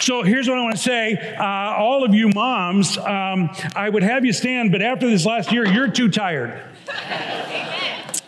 So 0.00 0.22
here's 0.22 0.46
what 0.48 0.58
I 0.58 0.62
want 0.62 0.76
to 0.76 0.82
say. 0.82 1.14
Uh, 1.38 1.42
all 1.42 2.04
of 2.04 2.14
you 2.14 2.28
moms, 2.28 2.98
um, 2.98 3.50
I 3.74 3.88
would 3.88 4.02
have 4.02 4.24
you 4.24 4.32
stand, 4.32 4.72
but 4.72 4.82
after 4.82 5.08
this 5.08 5.24
last 5.24 5.52
year, 5.52 5.66
you're 5.66 5.90
too 5.90 6.10
tired. 6.10 6.62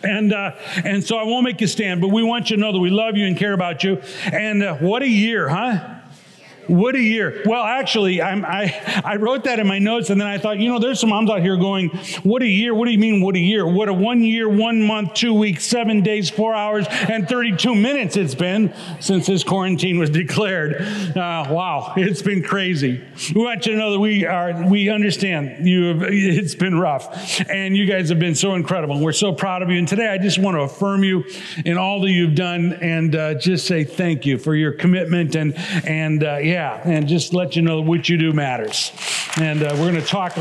And, 0.01 0.33
uh, 0.33 0.53
and 0.83 1.03
so 1.03 1.17
I 1.17 1.23
won't 1.23 1.43
make 1.43 1.61
you 1.61 1.67
stand, 1.67 2.01
but 2.01 2.07
we 2.07 2.23
want 2.23 2.49
you 2.49 2.55
to 2.55 2.59
know 2.61 2.71
that 2.71 2.79
we 2.79 2.89
love 2.89 3.17
you 3.17 3.27
and 3.27 3.37
care 3.37 3.53
about 3.53 3.83
you. 3.83 4.01
And 4.31 4.63
uh, 4.63 4.75
what 4.77 5.03
a 5.03 5.07
year, 5.07 5.47
huh? 5.47 5.98
What 6.69 6.93
a 6.93 7.01
year. 7.01 7.41
Well, 7.45 7.63
actually, 7.63 8.21
I'm, 8.21 8.45
i 8.45 9.01
I, 9.03 9.15
wrote 9.15 9.45
that 9.45 9.57
in 9.57 9.65
my 9.65 9.79
notes 9.79 10.11
and 10.11 10.21
then 10.21 10.27
I 10.27 10.37
thought, 10.37 10.59
you 10.59 10.69
know, 10.69 10.77
there's 10.77 10.99
some 10.99 11.09
moms 11.09 11.31
out 11.31 11.41
here 11.41 11.57
going, 11.57 11.89
what 12.21 12.43
a 12.43 12.47
year? 12.47 12.75
What 12.75 12.85
do 12.85 12.91
you 12.91 12.99
mean, 12.99 13.21
what 13.21 13.35
a 13.35 13.39
year? 13.39 13.67
What 13.67 13.89
a 13.89 13.93
one 13.93 14.21
year, 14.21 14.47
one 14.47 14.83
month, 14.83 15.15
two 15.15 15.33
weeks, 15.33 15.65
seven 15.65 16.01
days, 16.01 16.29
four 16.29 16.53
hours, 16.53 16.85
and 16.87 17.27
32 17.27 17.73
minutes 17.73 18.17
it's 18.17 18.35
been 18.35 18.71
since 18.99 19.25
this 19.25 19.43
quarantine 19.43 19.97
was 19.97 20.09
declared. 20.11 20.75
Uh, 20.75 21.47
wow, 21.49 21.93
it's 21.97 22.21
been 22.21 22.43
crazy. 22.43 23.03
We 23.33 23.41
want 23.41 23.65
you 23.65 23.71
to 23.71 23.77
know 23.79 23.91
that 23.93 23.99
we 23.99 24.25
are, 24.25 24.69
we 24.69 24.89
understand 24.89 25.67
you 25.67 25.85
have, 25.85 26.03
it's 26.03 26.53
been 26.53 26.77
rough 26.77 27.41
and 27.49 27.75
you 27.75 27.87
guys 27.87 28.09
have 28.09 28.19
been 28.19 28.35
so 28.35 28.53
incredible. 28.53 28.99
We're 28.99 29.11
so 29.11 29.33
proud 29.33 29.63
of 29.63 29.71
you. 29.71 29.79
And 29.79 29.87
today 29.87 30.07
I 30.07 30.19
just 30.19 30.37
want 30.37 30.55
to 30.55 30.61
affirm 30.61 31.03
you 31.03 31.23
in 31.65 31.79
all 31.79 31.99
that 32.01 32.11
you've 32.11 32.35
done 32.35 32.73
and 32.73 33.15
uh, 33.15 33.33
just 33.33 33.65
say 33.65 33.83
thank 33.83 34.27
you 34.27 34.37
for 34.37 34.53
your 34.53 34.71
commitment 34.71 35.33
and, 35.33 35.55
and 35.83 36.23
uh, 36.23 36.37
yeah, 36.37 36.58
yeah, 36.59 36.81
and 36.83 37.07
just 37.07 37.33
let 37.33 37.55
you 37.55 37.61
know 37.61 37.79
what 37.79 38.09
you 38.09 38.17
do 38.17 38.33
matters. 38.33 38.91
And 39.37 39.63
uh, 39.63 39.69
we're 39.75 39.89
going 39.89 39.95
to 39.95 40.01
talk 40.01 40.33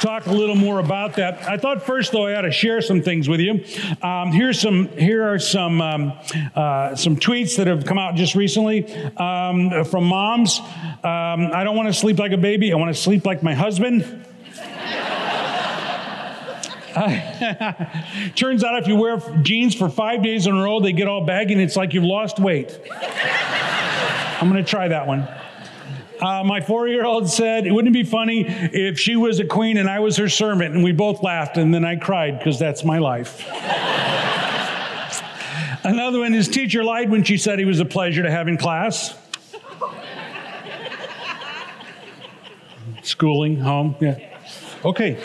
talk 0.00 0.26
a 0.26 0.32
little 0.32 0.56
more 0.56 0.80
about 0.80 1.14
that. 1.14 1.48
I 1.48 1.56
thought 1.56 1.86
first, 1.86 2.10
though, 2.10 2.26
I 2.26 2.34
ought 2.34 2.40
to 2.42 2.50
share 2.50 2.80
some 2.80 3.00
things 3.00 3.28
with 3.28 3.38
you. 3.38 3.64
Um, 4.02 4.32
here's 4.32 4.60
some. 4.60 4.88
Here 4.88 5.32
are 5.32 5.38
some 5.38 5.80
um, 5.80 6.12
uh, 6.56 6.96
some 6.96 7.14
tweets 7.14 7.58
that 7.58 7.68
have 7.68 7.84
come 7.84 7.96
out 7.96 8.16
just 8.16 8.34
recently 8.34 8.92
um, 9.18 9.84
from 9.84 10.02
moms. 10.06 10.58
Um, 10.58 11.52
I 11.54 11.62
don't 11.62 11.76
want 11.76 11.86
to 11.86 11.94
sleep 11.94 12.18
like 12.18 12.32
a 12.32 12.36
baby. 12.36 12.72
I 12.72 12.76
want 12.76 12.92
to 12.92 13.00
sleep 13.00 13.24
like 13.24 13.44
my 13.44 13.54
husband. 13.54 14.24
turns 18.36 18.64
out 18.64 18.78
if 18.82 18.88
you 18.88 18.96
wear 18.96 19.20
jeans 19.42 19.76
for 19.76 19.88
five 19.90 20.24
days 20.24 20.48
in 20.48 20.56
a 20.56 20.60
row, 20.60 20.80
they 20.80 20.92
get 20.92 21.06
all 21.06 21.24
baggy 21.24 21.52
and 21.52 21.62
it's 21.62 21.76
like 21.76 21.92
you've 21.92 22.02
lost 22.02 22.40
weight. 22.40 22.80
I'm 24.40 24.50
going 24.50 24.62
to 24.62 24.68
try 24.68 24.88
that 24.88 25.06
one. 25.06 25.26
Uh, 26.20 26.42
my 26.44 26.60
four 26.60 26.88
year 26.88 27.04
old 27.04 27.30
said, 27.30 27.66
It 27.66 27.72
Wouldn't 27.72 27.94
be 27.94 28.04
funny 28.04 28.44
if 28.46 28.98
she 28.98 29.16
was 29.16 29.38
a 29.38 29.46
queen 29.46 29.76
and 29.78 29.88
I 29.88 30.00
was 30.00 30.16
her 30.16 30.28
servant? 30.28 30.74
And 30.74 30.84
we 30.84 30.92
both 30.92 31.22
laughed, 31.22 31.56
and 31.56 31.72
then 31.72 31.84
I 31.84 31.96
cried 31.96 32.38
because 32.38 32.58
that's 32.58 32.84
my 32.84 32.98
life. 32.98 33.46
Another 35.84 36.18
one, 36.18 36.32
his 36.32 36.48
teacher 36.48 36.82
lied 36.82 37.10
when 37.10 37.22
she 37.22 37.36
said 37.36 37.58
he 37.58 37.64
was 37.64 37.80
a 37.80 37.84
pleasure 37.84 38.22
to 38.22 38.30
have 38.30 38.48
in 38.48 38.56
class. 38.56 39.14
Schooling, 43.02 43.60
home, 43.60 43.94
yeah. 44.00 44.18
Okay. 44.84 45.22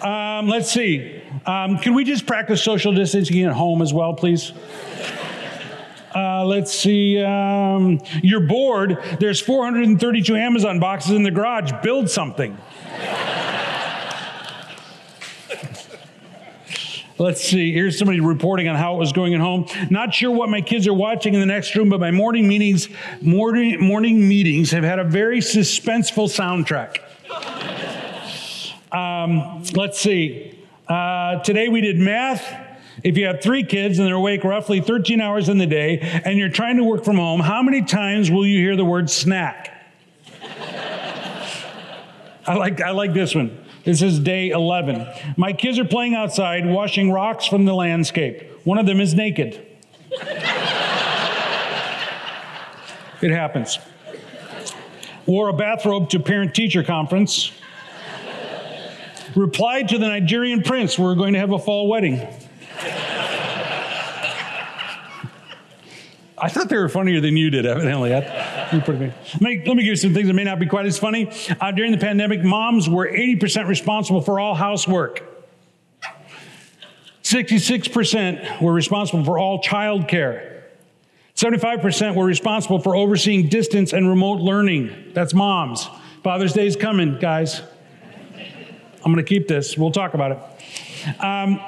Um, 0.00 0.48
let's 0.48 0.70
see. 0.70 1.22
Um, 1.44 1.78
can 1.78 1.94
we 1.94 2.04
just 2.04 2.26
practice 2.26 2.62
social 2.62 2.94
distancing 2.94 3.42
at 3.42 3.52
home 3.52 3.82
as 3.82 3.92
well, 3.92 4.14
please? 4.14 4.52
Uh, 6.16 6.42
let's 6.46 6.72
see. 6.72 7.22
Um, 7.22 8.00
you're 8.22 8.40
bored. 8.40 8.98
There's 9.20 9.38
432 9.38 10.34
Amazon 10.34 10.80
boxes 10.80 11.12
in 11.12 11.24
the 11.24 11.30
garage. 11.30 11.70
Build 11.82 12.08
something. 12.08 12.56
Let's 17.18 17.42
see. 17.42 17.70
Here's 17.72 17.98
somebody 17.98 18.20
reporting 18.20 18.66
on 18.68 18.76
how 18.76 18.94
it 18.94 18.98
was 18.98 19.12
going 19.12 19.34
at 19.34 19.40
home. 19.40 19.66
Not 19.90 20.14
sure 20.14 20.30
what 20.30 20.48
my 20.48 20.62
kids 20.62 20.86
are 20.86 20.94
watching 20.94 21.34
in 21.34 21.40
the 21.40 21.46
next 21.46 21.74
room, 21.74 21.90
but 21.90 22.00
my 22.00 22.10
morning 22.10 22.48
meetings, 22.48 22.88
morning, 23.20 23.78
morning 23.78 24.26
meetings 24.26 24.70
have 24.70 24.84
had 24.84 24.98
a 24.98 25.04
very 25.04 25.40
suspenseful 25.40 26.28
soundtrack. 26.28 26.98
Um, 28.90 29.62
let's 29.74 30.00
see. 30.00 30.58
Uh, 30.88 31.40
today 31.40 31.68
we 31.68 31.82
did 31.82 31.98
math. 31.98 32.65
If 33.02 33.18
you 33.18 33.26
have 33.26 33.42
three 33.42 33.64
kids 33.64 33.98
and 33.98 34.08
they're 34.08 34.14
awake 34.14 34.44
roughly 34.44 34.80
13 34.80 35.20
hours 35.20 35.48
in 35.48 35.58
the 35.58 35.66
day 35.66 35.98
and 36.24 36.38
you're 36.38 36.48
trying 36.48 36.76
to 36.76 36.84
work 36.84 37.04
from 37.04 37.16
home, 37.16 37.40
how 37.40 37.62
many 37.62 37.82
times 37.82 38.30
will 38.30 38.46
you 38.46 38.58
hear 38.58 38.76
the 38.76 38.84
word 38.84 39.10
snack? 39.10 39.72
I 42.46 42.54
like, 42.54 42.80
I 42.80 42.90
like 42.90 43.12
this 43.12 43.34
one. 43.34 43.64
This 43.84 44.02
is 44.02 44.20
day 44.20 44.50
11. 44.50 45.06
My 45.36 45.52
kids 45.52 45.78
are 45.78 45.84
playing 45.84 46.14
outside, 46.14 46.64
washing 46.66 47.10
rocks 47.10 47.46
from 47.46 47.64
the 47.64 47.74
landscape. 47.74 48.42
One 48.64 48.78
of 48.78 48.86
them 48.86 49.00
is 49.00 49.14
naked. 49.14 49.64
it 53.20 53.30
happens. 53.30 53.78
Wore 55.26 55.48
a 55.48 55.52
bathrobe 55.52 56.08
to 56.10 56.20
parent 56.20 56.54
teacher 56.54 56.82
conference. 56.84 57.50
Replied 59.34 59.88
to 59.88 59.98
the 59.98 60.06
Nigerian 60.06 60.62
prince, 60.62 60.98
we're 60.98 61.14
going 61.14 61.34
to 61.34 61.40
have 61.40 61.52
a 61.52 61.58
fall 61.58 61.88
wedding. 61.88 62.26
I 66.38 66.50
thought 66.50 66.68
they 66.68 66.76
were 66.76 66.88
funnier 66.88 67.20
than 67.20 67.36
you 67.36 67.48
did, 67.48 67.64
evidently. 67.64 68.10
you 68.10 68.16
let, 69.40 69.40
me, 69.40 69.62
let 69.66 69.76
me 69.76 69.82
give 69.82 69.84
you 69.84 69.96
some 69.96 70.12
things 70.12 70.26
that 70.26 70.34
may 70.34 70.44
not 70.44 70.58
be 70.58 70.66
quite 70.66 70.84
as 70.84 70.98
funny. 70.98 71.30
Uh, 71.60 71.70
during 71.72 71.92
the 71.92 71.98
pandemic, 71.98 72.44
moms 72.44 72.90
were 72.90 73.06
80% 73.06 73.68
responsible 73.68 74.20
for 74.20 74.38
all 74.38 74.54
housework. 74.54 75.22
66% 77.22 78.60
were 78.60 78.72
responsible 78.72 79.24
for 79.24 79.38
all 79.38 79.62
child 79.62 80.08
care. 80.08 80.64
75% 81.34 82.14
were 82.14 82.24
responsible 82.24 82.80
for 82.80 82.94
overseeing 82.94 83.48
distance 83.48 83.92
and 83.92 84.08
remote 84.08 84.40
learning. 84.40 85.12
That's 85.14 85.34
moms. 85.34 85.88
Father's 86.22 86.52
Day 86.52 86.66
is 86.66 86.76
coming, 86.76 87.18
guys. 87.18 87.62
I'm 89.04 89.12
going 89.12 89.24
to 89.24 89.28
keep 89.28 89.48
this. 89.48 89.76
We'll 89.78 89.90
talk 89.90 90.14
about 90.14 90.32
it. 90.32 91.20
Um, 91.20 91.60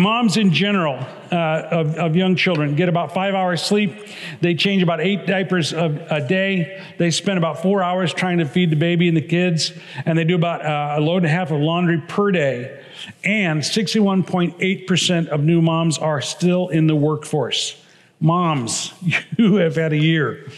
Moms 0.00 0.38
in 0.38 0.50
general 0.50 0.98
uh, 1.30 1.68
of, 1.70 1.94
of, 1.96 2.16
young 2.16 2.34
children 2.34 2.74
get 2.74 2.88
about 2.88 3.12
five 3.12 3.34
hours 3.34 3.62
sleep. 3.62 3.94
They 4.40 4.54
change 4.54 4.82
about 4.82 5.02
eight 5.02 5.26
diapers 5.26 5.74
a, 5.74 6.06
a, 6.10 6.26
day. 6.26 6.82
They 6.96 7.10
spend 7.10 7.36
about 7.36 7.60
four 7.60 7.82
hours 7.82 8.14
trying 8.14 8.38
to 8.38 8.46
feed 8.46 8.70
the 8.70 8.76
baby 8.76 9.08
and 9.08 9.16
the 9.16 9.22
kids. 9.22 9.72
And 10.06 10.16
they 10.16 10.24
do 10.24 10.36
about 10.36 10.64
uh, 10.64 10.98
a 10.98 11.00
load 11.00 11.18
and 11.18 11.26
a 11.26 11.28
half 11.28 11.50
of 11.50 11.60
laundry 11.60 12.00
per 12.00 12.30
day. 12.30 12.82
And 13.24 13.60
61.8% 13.60 15.28
of 15.28 15.44
new 15.44 15.60
moms 15.60 15.98
are 15.98 16.22
still 16.22 16.68
in 16.68 16.86
the 16.86 16.96
workforce. 16.96 17.78
Moms, 18.20 18.94
you 19.36 19.56
have 19.56 19.76
had 19.76 19.92
a 19.92 19.98
year. 19.98 20.48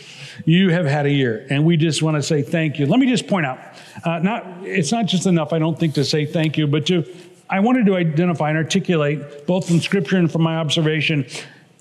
You 0.45 0.71
have 0.71 0.87
had 0.87 1.05
a 1.05 1.11
year. 1.11 1.47
And 1.51 1.65
we 1.65 1.77
just 1.77 2.01
want 2.01 2.17
to 2.17 2.23
say 2.23 2.43
thank 2.43 2.79
you. 2.79 2.87
Let 2.87 3.01
me 3.01 3.09
just 3.09 3.27
point 3.27 3.47
out, 3.47 3.59
uh, 4.05 4.21
not, 4.21 4.47
it's 4.63 4.93
not 4.93 5.07
just 5.07 5.27
enough, 5.27 5.53
I 5.53 5.59
don't 5.59 5.79
think, 5.79 5.95
to 5.95 6.05
say 6.05 6.27
thank 6.27 6.57
you, 6.57 6.69
but 6.69 6.87
to 6.87 7.05
I 7.53 7.61
wanted 7.61 7.85
to 7.85 7.97
identify 7.97 8.49
and 8.49 8.57
articulate, 8.57 9.47
both 9.47 9.69
from 9.69 9.79
scripture 9.81 10.17
and 10.17 10.33
from 10.33 10.41
my 10.41 10.57
observation, 10.57 11.27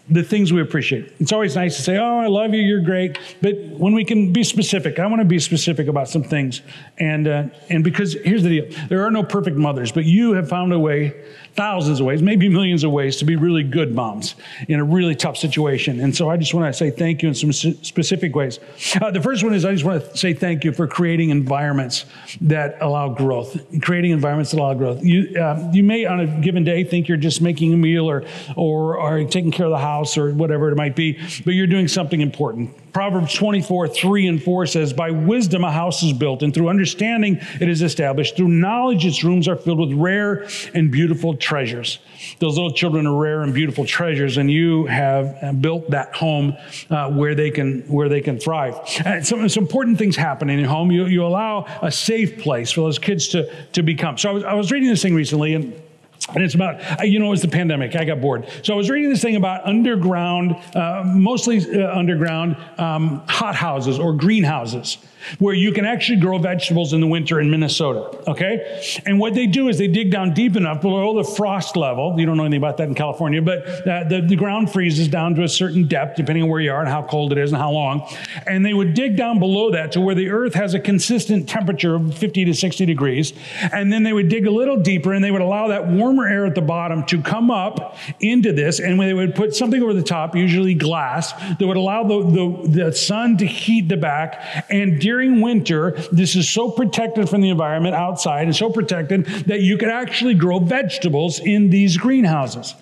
the 0.09 0.21
things 0.21 0.51
we 0.51 0.61
appreciate. 0.61 1.13
It's 1.19 1.31
always 1.31 1.55
nice 1.55 1.77
to 1.77 1.81
say, 1.81 1.97
Oh, 1.97 2.19
I 2.19 2.27
love 2.27 2.53
you, 2.53 2.61
you're 2.61 2.81
great. 2.81 3.17
But 3.41 3.55
when 3.55 3.93
we 3.93 4.03
can 4.03 4.33
be 4.33 4.43
specific, 4.43 4.99
I 4.99 5.07
want 5.07 5.21
to 5.21 5.25
be 5.25 5.39
specific 5.39 5.87
about 5.87 6.09
some 6.09 6.23
things. 6.23 6.61
And, 6.97 7.25
uh, 7.25 7.43
and 7.69 7.85
because 7.85 8.15
here's 8.25 8.43
the 8.43 8.49
deal 8.49 8.87
there 8.89 9.05
are 9.05 9.11
no 9.11 9.23
perfect 9.23 9.55
mothers, 9.55 9.93
but 9.93 10.03
you 10.03 10.33
have 10.33 10.49
found 10.49 10.73
a 10.73 10.79
way 10.79 11.13
thousands 11.55 11.99
of 11.99 12.05
ways, 12.05 12.21
maybe 12.21 12.47
millions 12.47 12.83
of 12.83 12.91
ways 12.91 13.17
to 13.17 13.25
be 13.25 13.35
really 13.35 13.63
good 13.63 13.93
moms 13.93 14.35
in 14.67 14.79
a 14.79 14.83
really 14.83 15.15
tough 15.15 15.37
situation. 15.37 15.99
And 15.99 16.15
so 16.15 16.29
I 16.29 16.37
just 16.37 16.53
want 16.53 16.67
to 16.67 16.77
say 16.77 16.91
thank 16.91 17.21
you 17.21 17.29
in 17.29 17.35
some 17.35 17.51
specific 17.51 18.35
ways. 18.35 18.59
Uh, 19.01 19.11
the 19.11 19.21
first 19.21 19.43
one 19.43 19.53
is 19.53 19.65
I 19.65 19.73
just 19.73 19.83
want 19.83 20.03
to 20.03 20.17
say 20.17 20.33
thank 20.33 20.63
you 20.63 20.71
for 20.71 20.87
creating 20.87 21.29
environments 21.29 22.05
that 22.41 22.77
allow 22.81 23.09
growth, 23.09 23.59
creating 23.81 24.11
environments 24.11 24.51
that 24.51 24.59
allow 24.59 24.73
growth. 24.73 25.03
You, 25.03 25.37
uh, 25.37 25.69
you 25.73 25.83
may 25.83 26.05
on 26.05 26.19
a 26.21 26.27
given 26.41 26.63
day 26.63 26.83
think 26.83 27.07
you're 27.07 27.17
just 27.17 27.41
making 27.41 27.73
a 27.73 27.77
meal 27.77 28.09
or, 28.09 28.23
or, 28.55 28.97
or 28.97 29.23
taking 29.25 29.51
care 29.51 29.65
of 29.65 29.71
the 29.71 29.77
house 29.77 30.17
or 30.17 30.33
whatever 30.33 30.71
it 30.71 30.75
might 30.75 30.95
be, 30.95 31.19
but 31.43 31.53
you're 31.53 31.67
doing 31.67 31.87
something 31.87 32.21
important. 32.21 32.75
Proverbs 32.93 33.33
24, 33.33 33.87
3 33.87 34.27
and 34.27 34.43
4 34.43 34.65
says, 34.65 34.91
By 34.91 35.11
wisdom 35.11 35.63
a 35.63 35.71
house 35.71 36.03
is 36.03 36.11
built, 36.11 36.43
and 36.43 36.53
through 36.53 36.67
understanding 36.67 37.39
it 37.59 37.69
is 37.69 37.81
established. 37.81 38.35
Through 38.35 38.49
knowledge 38.49 39.05
its 39.05 39.23
rooms 39.23 39.47
are 39.47 39.55
filled 39.55 39.79
with 39.79 39.93
rare 39.93 40.47
and 40.73 40.91
beautiful 40.91 41.35
treasures. 41.35 41.99
Those 42.39 42.55
little 42.55 42.73
children 42.73 43.07
are 43.07 43.15
rare 43.15 43.41
and 43.41 43.53
beautiful 43.53 43.85
treasures, 43.85 44.37
and 44.37 44.51
you 44.51 44.85
have 44.87 45.61
built 45.61 45.89
that 45.91 46.15
home 46.15 46.57
uh, 46.89 47.09
where 47.11 47.33
they 47.33 47.49
can 47.49 47.81
where 47.87 48.09
they 48.09 48.21
can 48.21 48.39
thrive. 48.39 48.75
And 49.05 49.25
some, 49.25 49.47
some 49.47 49.63
important 49.63 49.97
things 49.97 50.15
happen 50.15 50.49
in 50.49 50.59
your 50.59 50.67
home. 50.67 50.91
You, 50.91 51.05
you 51.05 51.25
allow 51.25 51.65
a 51.81 51.91
safe 51.91 52.39
place 52.39 52.71
for 52.71 52.81
those 52.81 52.99
kids 52.99 53.29
to, 53.29 53.51
to 53.73 53.83
become. 53.83 54.17
So 54.17 54.29
I 54.29 54.33
was, 54.33 54.43
I 54.43 54.53
was 54.53 54.71
reading 54.71 54.89
this 54.89 55.01
thing 55.01 55.15
recently, 55.15 55.53
and 55.53 55.81
and 56.29 56.43
it's 56.43 56.55
about, 56.55 57.07
you 57.07 57.19
know, 57.19 57.27
it 57.27 57.31
was 57.31 57.41
the 57.41 57.47
pandemic. 57.47 57.95
I 57.95 58.05
got 58.05 58.21
bored. 58.21 58.47
So 58.63 58.73
I 58.73 58.77
was 58.77 58.89
reading 58.89 59.09
this 59.09 59.21
thing 59.21 59.35
about 59.35 59.65
underground, 59.65 60.55
uh, 60.75 61.03
mostly 61.05 61.59
uh, 61.81 61.97
underground 61.97 62.55
um, 62.77 63.23
hot 63.27 63.55
houses 63.55 63.99
or 63.99 64.13
greenhouses 64.13 64.97
where 65.39 65.53
you 65.53 65.71
can 65.71 65.85
actually 65.85 66.19
grow 66.19 66.37
vegetables 66.37 66.93
in 66.93 67.01
the 67.01 67.07
winter 67.07 67.39
in 67.39 67.49
Minnesota. 67.49 68.29
Okay? 68.29 69.01
And 69.05 69.19
what 69.19 69.33
they 69.33 69.47
do 69.47 69.69
is 69.69 69.77
they 69.77 69.87
dig 69.87 70.11
down 70.11 70.33
deep 70.33 70.55
enough 70.55 70.81
below 70.81 71.15
the 71.15 71.29
frost 71.29 71.75
level. 71.75 72.15
You 72.17 72.25
don't 72.25 72.37
know 72.37 72.43
anything 72.43 72.57
about 72.57 72.77
that 72.77 72.87
in 72.87 72.95
California, 72.95 73.41
but 73.41 73.65
uh, 73.87 74.03
the, 74.07 74.25
the 74.27 74.35
ground 74.35 74.71
freezes 74.71 75.07
down 75.07 75.35
to 75.35 75.43
a 75.43 75.49
certain 75.49 75.87
depth, 75.87 76.17
depending 76.17 76.43
on 76.43 76.49
where 76.49 76.61
you 76.61 76.71
are 76.71 76.81
and 76.81 76.89
how 76.89 77.03
cold 77.03 77.31
it 77.31 77.37
is 77.37 77.51
and 77.51 77.61
how 77.61 77.71
long. 77.71 78.07
And 78.47 78.65
they 78.65 78.73
would 78.73 78.93
dig 78.93 79.17
down 79.17 79.39
below 79.39 79.71
that 79.71 79.91
to 79.93 80.01
where 80.01 80.15
the 80.15 80.29
earth 80.29 80.53
has 80.53 80.73
a 80.73 80.79
consistent 80.79 81.47
temperature 81.47 81.95
of 81.95 82.17
50 82.17 82.45
to 82.45 82.53
60 82.53 82.85
degrees. 82.85 83.33
And 83.71 83.91
then 83.91 84.03
they 84.03 84.13
would 84.13 84.29
dig 84.29 84.47
a 84.47 84.51
little 84.51 84.77
deeper 84.77 85.13
and 85.13 85.23
they 85.23 85.31
would 85.31 85.41
allow 85.41 85.67
that 85.69 85.87
warmer 85.87 86.27
air 86.27 86.45
at 86.45 86.55
the 86.55 86.61
bottom 86.61 87.05
to 87.05 87.21
come 87.21 87.51
up 87.51 87.97
into 88.19 88.53
this. 88.53 88.79
And 88.79 88.97
when 88.97 89.07
they 89.07 89.13
would 89.13 89.35
put 89.35 89.55
something 89.55 89.81
over 89.81 89.93
the 89.93 90.03
top, 90.03 90.35
usually 90.35 90.73
glass, 90.73 91.33
that 91.33 91.67
would 91.67 91.77
allow 91.77 92.03
the, 92.03 92.23
the, 92.23 92.67
the 92.85 92.91
sun 92.93 93.37
to 93.37 93.45
heat 93.45 93.89
the 93.89 93.97
back. 93.97 94.65
And 94.69 94.99
during 95.11 95.41
winter, 95.41 95.91
this 96.13 96.37
is 96.37 96.47
so 96.47 96.71
protected 96.71 97.27
from 97.27 97.41
the 97.41 97.49
environment 97.49 97.93
outside 97.93 98.43
and 98.43 98.55
so 98.55 98.69
protected 98.69 99.25
that 99.45 99.59
you 99.59 99.77
could 99.77 99.89
actually 99.89 100.33
grow 100.33 100.57
vegetables 100.57 101.41
in 101.41 101.69
these 101.69 101.97
greenhouses. 101.97 102.75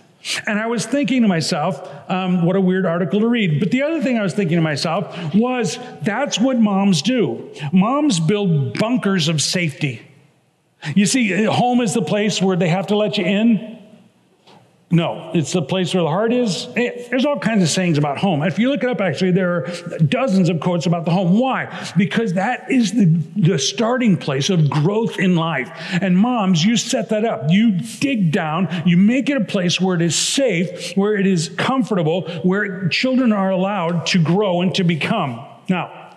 And 0.46 0.60
I 0.60 0.68
was 0.68 0.86
thinking 0.86 1.24
to 1.24 1.28
myself, 1.28 1.90
um, 2.08 2.46
what 2.46 2.56
a 2.56 2.62
weird 2.62 2.86
article 2.86 3.20
to 3.22 3.28
read. 3.28 3.60
But 3.60 3.72
the 3.72 3.82
other 3.82 4.00
thing 4.04 4.20
I 4.20 4.22
was 4.22 4.36
thinking 4.36 4.58
to 4.58 4.62
myself 4.62 5.34
was 5.34 5.80
that's 6.04 6.40
what 6.40 6.60
moms 6.60 7.02
do. 7.02 7.50
Moms 7.74 8.20
build 8.20 8.78
bunkers 8.78 9.28
of 9.28 9.42
safety. 9.42 10.00
You 10.94 11.08
see, 11.08 11.46
home 11.46 11.82
is 11.82 11.96
the 11.96 12.04
place 12.04 12.40
where 12.40 12.56
they 12.56 12.70
have 12.70 12.88
to 12.88 12.96
let 12.96 13.18
you 13.18 13.26
in. 13.26 13.79
No, 14.92 15.30
it's 15.36 15.54
the 15.54 15.62
place 15.62 15.94
where 15.94 16.02
the 16.02 16.10
heart 16.10 16.34
is. 16.34 16.68
Eh, 16.76 17.08
there's 17.12 17.24
all 17.24 17.38
kinds 17.38 17.62
of 17.62 17.70
sayings 17.70 18.00
about 18.00 18.18
home. 18.18 18.42
If 18.42 18.58
you 18.58 18.72
look 18.72 18.82
it 18.82 18.90
up, 18.90 19.02
actually, 19.02 19.32
there 19.32 19.58
are 19.58 20.00
dozens 20.00 20.50
of 20.50 20.60
quotes 20.60 20.88
about 20.88 21.06
the 21.06 21.12
home. 21.12 21.38
Why? 21.38 21.92
Because 21.96 22.34
that 22.34 22.72
is 22.72 22.94
the, 22.94 23.06
the 23.36 23.60
starting 23.60 24.18
place 24.18 24.50
of 24.50 24.68
growth 24.68 25.20
in 25.20 25.36
life. 25.36 25.70
And 26.02 26.18
moms, 26.18 26.66
you 26.66 26.76
set 26.76 27.10
that 27.10 27.24
up. 27.24 27.44
You 27.50 27.80
dig 28.00 28.32
down, 28.32 28.68
you 28.84 28.98
make 28.98 29.30
it 29.30 29.38
a 29.38 29.46
place 29.46 29.80
where 29.80 29.96
it 29.96 30.02
is 30.02 30.16
safe, 30.16 30.98
where 30.98 31.16
it 31.16 31.28
is 31.28 31.50
comfortable, 31.50 32.28
where 32.42 32.90
children 32.90 33.32
are 33.32 33.52
allowed 33.52 34.08
to 34.08 34.24
grow 34.24 34.62
and 34.62 34.74
to 34.74 34.84
become. 34.84 35.46
Now, 35.68 36.09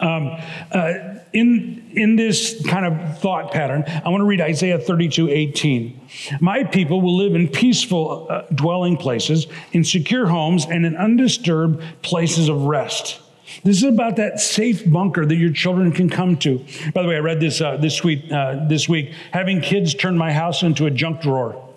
um, 0.00 0.36
uh, 0.72 0.92
in, 1.32 1.90
in 1.92 2.16
this 2.16 2.64
kind 2.66 2.84
of 2.84 3.18
thought 3.18 3.52
pattern, 3.52 3.84
I 3.86 4.08
want 4.08 4.20
to 4.20 4.26
read 4.26 4.40
Isaiah 4.40 4.78
32 4.78 5.30
18. 5.30 6.00
My 6.40 6.64
people 6.64 7.00
will 7.00 7.16
live 7.16 7.34
in 7.34 7.48
peaceful 7.48 8.26
uh, 8.28 8.42
dwelling 8.54 8.96
places, 8.96 9.46
in 9.72 9.84
secure 9.84 10.26
homes, 10.26 10.66
and 10.66 10.84
in 10.84 10.96
undisturbed 10.96 11.82
places 12.02 12.48
of 12.48 12.64
rest. 12.64 13.20
This 13.64 13.76
is 13.76 13.84
about 13.84 14.16
that 14.16 14.40
safe 14.40 14.90
bunker 14.90 15.24
that 15.24 15.36
your 15.36 15.52
children 15.52 15.92
can 15.92 16.08
come 16.08 16.36
to. 16.38 16.64
By 16.94 17.02
the 17.02 17.08
way, 17.08 17.16
I 17.16 17.20
read 17.20 17.40
this 17.40 17.60
uh, 17.60 17.76
this 17.76 18.02
week. 18.02 18.30
Uh, 18.30 18.66
this 18.66 18.88
week, 18.88 19.12
having 19.32 19.60
kids 19.60 19.94
turn 19.94 20.18
my 20.18 20.32
house 20.32 20.62
into 20.62 20.86
a 20.86 20.90
junk 20.90 21.22
drawer. 21.22 21.68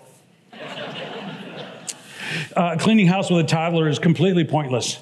Uh, 2.54 2.76
cleaning 2.78 3.06
house 3.06 3.30
with 3.30 3.44
a 3.44 3.46
toddler 3.46 3.86
is 3.86 3.98
completely 3.98 4.42
pointless 4.42 4.98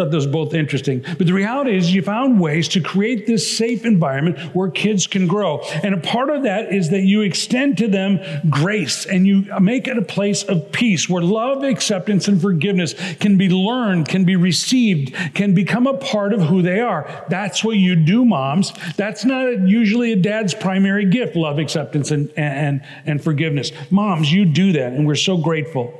thought 0.00 0.10
those 0.10 0.26
both 0.26 0.54
interesting. 0.54 1.04
But 1.18 1.26
the 1.26 1.34
reality 1.34 1.76
is, 1.76 1.94
you 1.94 2.02
found 2.02 2.40
ways 2.40 2.68
to 2.68 2.80
create 2.80 3.26
this 3.26 3.56
safe 3.56 3.84
environment 3.84 4.38
where 4.54 4.70
kids 4.70 5.06
can 5.06 5.26
grow. 5.26 5.60
And 5.82 5.94
a 5.94 6.00
part 6.00 6.30
of 6.30 6.44
that 6.44 6.72
is 6.72 6.90
that 6.90 7.02
you 7.02 7.20
extend 7.20 7.76
to 7.78 7.88
them 7.88 8.20
grace 8.48 9.04
and 9.04 9.26
you 9.26 9.46
make 9.60 9.86
it 9.88 9.98
a 9.98 10.02
place 10.02 10.42
of 10.42 10.72
peace 10.72 11.08
where 11.08 11.22
love, 11.22 11.62
acceptance, 11.62 12.28
and 12.28 12.40
forgiveness 12.40 12.94
can 13.16 13.36
be 13.36 13.48
learned, 13.48 14.08
can 14.08 14.24
be 14.24 14.36
received, 14.36 15.14
can 15.34 15.54
become 15.54 15.86
a 15.86 15.96
part 15.98 16.32
of 16.32 16.42
who 16.42 16.62
they 16.62 16.80
are. 16.80 17.26
That's 17.28 17.62
what 17.62 17.76
you 17.76 17.94
do, 17.94 18.24
moms. 18.24 18.72
That's 18.96 19.24
not 19.24 19.68
usually 19.68 20.12
a 20.12 20.16
dad's 20.16 20.54
primary 20.54 21.04
gift 21.04 21.36
love, 21.36 21.58
acceptance, 21.58 22.10
and, 22.10 22.32
and, 22.36 22.82
and 23.04 23.22
forgiveness. 23.22 23.72
Moms, 23.90 24.32
you 24.32 24.46
do 24.46 24.72
that, 24.72 24.92
and 24.92 25.06
we're 25.06 25.14
so 25.14 25.36
grateful. 25.36 25.96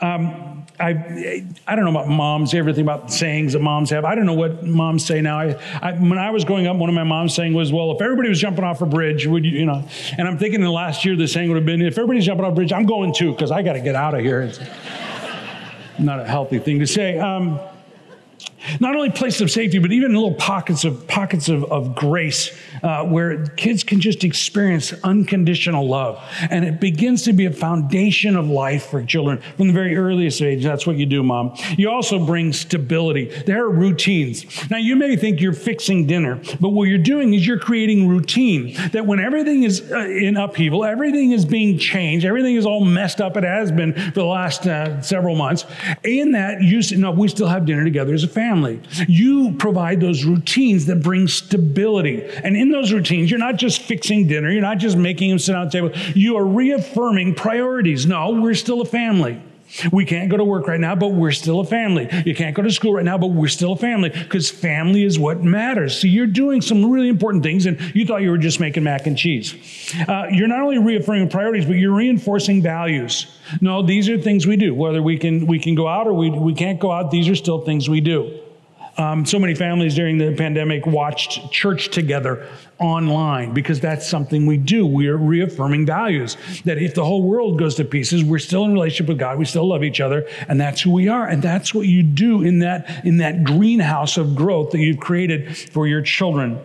Um, 0.00 0.59
I, 0.80 1.44
I 1.66 1.76
don't 1.76 1.84
know 1.84 1.90
about 1.90 2.08
moms, 2.08 2.54
everything 2.54 2.82
about 2.82 3.12
sayings 3.12 3.52
that 3.52 3.60
moms 3.60 3.90
have. 3.90 4.04
I 4.04 4.14
don't 4.14 4.26
know 4.26 4.34
what 4.34 4.64
moms 4.64 5.04
say 5.04 5.20
now. 5.20 5.38
I, 5.38 5.60
I, 5.82 5.92
when 5.92 6.18
I 6.18 6.30
was 6.30 6.44
growing 6.44 6.66
up, 6.66 6.76
one 6.76 6.88
of 6.88 6.94
my 6.94 7.04
mom's 7.04 7.34
saying 7.34 7.52
was, 7.52 7.72
well, 7.72 7.92
if 7.92 8.00
everybody 8.00 8.28
was 8.28 8.40
jumping 8.40 8.64
off 8.64 8.80
a 8.80 8.86
bridge, 8.86 9.26
would 9.26 9.44
you, 9.44 9.52
you 9.52 9.66
know? 9.66 9.86
And 10.16 10.26
I'm 10.26 10.38
thinking 10.38 10.60
in 10.60 10.66
the 10.66 10.72
last 10.72 11.04
year, 11.04 11.16
the 11.16 11.28
saying 11.28 11.48
would 11.48 11.56
have 11.56 11.66
been, 11.66 11.82
if 11.82 11.98
everybody's 11.98 12.24
jumping 12.24 12.44
off 12.44 12.52
a 12.52 12.54
bridge, 12.54 12.72
I'm 12.72 12.86
going 12.86 13.12
too, 13.12 13.32
because 13.32 13.50
I 13.50 13.62
got 13.62 13.74
to 13.74 13.80
get 13.80 13.94
out 13.94 14.14
of 14.14 14.20
here. 14.20 14.42
It's 14.42 14.60
not 15.98 16.20
a 16.20 16.24
healthy 16.24 16.58
thing 16.58 16.78
to 16.78 16.86
say. 16.86 17.18
Um, 17.18 17.60
not 18.80 18.96
only 18.96 19.10
places 19.10 19.40
of 19.40 19.50
safety, 19.50 19.78
but 19.78 19.92
even 19.92 20.12
little 20.14 20.34
pockets 20.34 20.84
of 20.84 21.06
pockets 21.06 21.48
of, 21.48 21.64
of 21.64 21.94
grace 21.94 22.56
uh, 22.82 23.04
where 23.04 23.46
kids 23.46 23.84
can 23.84 24.00
just 24.00 24.24
experience 24.24 24.92
unconditional 25.04 25.88
love. 25.88 26.22
And 26.50 26.64
it 26.64 26.80
begins 26.80 27.22
to 27.24 27.32
be 27.32 27.46
a 27.46 27.52
foundation 27.52 28.36
of 28.36 28.48
life 28.48 28.86
for 28.86 29.02
children 29.02 29.40
from 29.56 29.68
the 29.68 29.72
very 29.72 29.96
earliest 29.96 30.42
age. 30.42 30.62
That's 30.62 30.86
what 30.86 30.96
you 30.96 31.06
do, 31.06 31.22
mom. 31.22 31.54
You 31.76 31.90
also 31.90 32.24
bring 32.24 32.52
stability. 32.52 33.26
There 33.46 33.64
are 33.64 33.70
routines. 33.70 34.70
Now, 34.70 34.78
you 34.78 34.96
may 34.96 35.16
think 35.16 35.40
you're 35.40 35.52
fixing 35.52 36.06
dinner, 36.06 36.40
but 36.60 36.70
what 36.70 36.88
you're 36.88 36.98
doing 36.98 37.34
is 37.34 37.46
you're 37.46 37.58
creating 37.58 38.08
routine 38.08 38.76
that 38.92 39.06
when 39.06 39.20
everything 39.20 39.64
is 39.64 39.80
uh, 39.90 39.98
in 39.98 40.36
upheaval, 40.36 40.84
everything 40.84 41.32
is 41.32 41.44
being 41.44 41.78
changed, 41.78 42.24
everything 42.26 42.56
is 42.56 42.66
all 42.66 42.84
messed 42.84 43.20
up, 43.20 43.36
it 43.36 43.44
has 43.44 43.72
been 43.72 43.92
for 43.92 44.10
the 44.10 44.24
last 44.24 44.66
uh, 44.66 45.00
several 45.02 45.36
months. 45.36 45.64
In 46.04 46.32
that, 46.32 46.62
you 46.62 46.80
know, 46.98 47.10
we 47.10 47.28
still 47.28 47.48
have 47.48 47.66
dinner 47.66 47.84
together 47.84 48.14
as 48.14 48.24
a 48.24 48.28
family. 48.28 48.49
You 49.08 49.54
provide 49.58 50.00
those 50.00 50.24
routines 50.24 50.86
that 50.86 51.02
bring 51.02 51.28
stability. 51.28 52.22
And 52.44 52.56
in 52.56 52.70
those 52.70 52.92
routines, 52.92 53.30
you're 53.30 53.38
not 53.38 53.56
just 53.56 53.82
fixing 53.82 54.26
dinner, 54.26 54.50
you're 54.50 54.62
not 54.62 54.78
just 54.78 54.96
making 54.96 55.30
them 55.30 55.38
sit 55.38 55.54
on 55.54 55.66
the 55.66 55.70
table, 55.70 55.92
you 56.14 56.36
are 56.36 56.44
reaffirming 56.44 57.34
priorities. 57.34 58.06
No, 58.06 58.30
we're 58.30 58.54
still 58.54 58.80
a 58.80 58.86
family. 58.86 59.40
We 59.92 60.04
can't 60.04 60.30
go 60.30 60.36
to 60.36 60.44
work 60.44 60.66
right 60.66 60.80
now, 60.80 60.94
but 60.94 61.08
we're 61.08 61.32
still 61.32 61.60
a 61.60 61.64
family. 61.64 62.08
You 62.24 62.34
can't 62.34 62.54
go 62.54 62.62
to 62.62 62.70
school 62.70 62.94
right 62.94 63.04
now, 63.04 63.18
but 63.18 63.28
we're 63.28 63.48
still 63.48 63.72
a 63.72 63.76
family 63.76 64.08
because 64.08 64.50
family 64.50 65.04
is 65.04 65.18
what 65.18 65.42
matters. 65.42 66.00
So 66.00 66.06
you're 66.06 66.26
doing 66.26 66.60
some 66.60 66.90
really 66.90 67.08
important 67.08 67.42
things, 67.42 67.66
and 67.66 67.78
you 67.94 68.04
thought 68.06 68.22
you 68.22 68.30
were 68.30 68.38
just 68.38 68.60
making 68.60 68.84
mac 68.84 69.06
and 69.06 69.16
cheese. 69.16 69.54
Uh, 70.08 70.26
you're 70.30 70.48
not 70.48 70.60
only 70.60 70.78
reaffirming 70.78 71.28
priorities, 71.28 71.66
but 71.66 71.74
you're 71.74 71.94
reinforcing 71.94 72.62
values. 72.62 73.26
No, 73.60 73.82
these 73.82 74.08
are 74.08 74.18
things 74.18 74.46
we 74.46 74.56
do. 74.56 74.74
Whether 74.74 75.02
we 75.02 75.18
can 75.18 75.46
we 75.46 75.58
can 75.58 75.74
go 75.74 75.86
out 75.88 76.06
or 76.06 76.14
we, 76.14 76.30
we 76.30 76.54
can't 76.54 76.80
go 76.80 76.90
out, 76.90 77.10
these 77.10 77.28
are 77.28 77.34
still 77.34 77.60
things 77.60 77.88
we 77.88 78.00
do. 78.00 78.40
Um, 79.00 79.24
so 79.24 79.38
many 79.38 79.54
families 79.54 79.94
during 79.94 80.18
the 80.18 80.34
pandemic 80.36 80.84
watched 80.84 81.50
church 81.50 81.88
together 81.88 82.46
online 82.78 83.54
because 83.54 83.80
that's 83.80 84.06
something 84.06 84.44
we 84.44 84.58
do. 84.58 84.86
We 84.86 85.08
are 85.08 85.16
reaffirming 85.16 85.86
values 85.86 86.36
that 86.66 86.76
if 86.76 86.94
the 86.94 87.02
whole 87.02 87.22
world 87.22 87.58
goes 87.58 87.76
to 87.76 87.84
pieces, 87.86 88.22
we're 88.22 88.38
still 88.38 88.66
in 88.66 88.74
relationship 88.74 89.08
with 89.08 89.18
God. 89.18 89.38
We 89.38 89.46
still 89.46 89.66
love 89.66 89.84
each 89.84 90.02
other, 90.02 90.28
and 90.48 90.60
that's 90.60 90.82
who 90.82 90.90
we 90.90 91.08
are. 91.08 91.26
And 91.26 91.42
that's 91.42 91.72
what 91.72 91.86
you 91.86 92.02
do 92.02 92.42
in 92.42 92.58
that 92.58 93.06
in 93.06 93.16
that 93.18 93.42
greenhouse 93.42 94.18
of 94.18 94.36
growth 94.36 94.72
that 94.72 94.80
you've 94.80 95.00
created 95.00 95.56
for 95.56 95.86
your 95.86 96.02
children. 96.02 96.58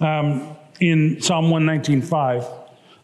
Um, 0.00 0.54
in 0.80 1.20
Psalm 1.22 1.46
119.5, 1.46 2.59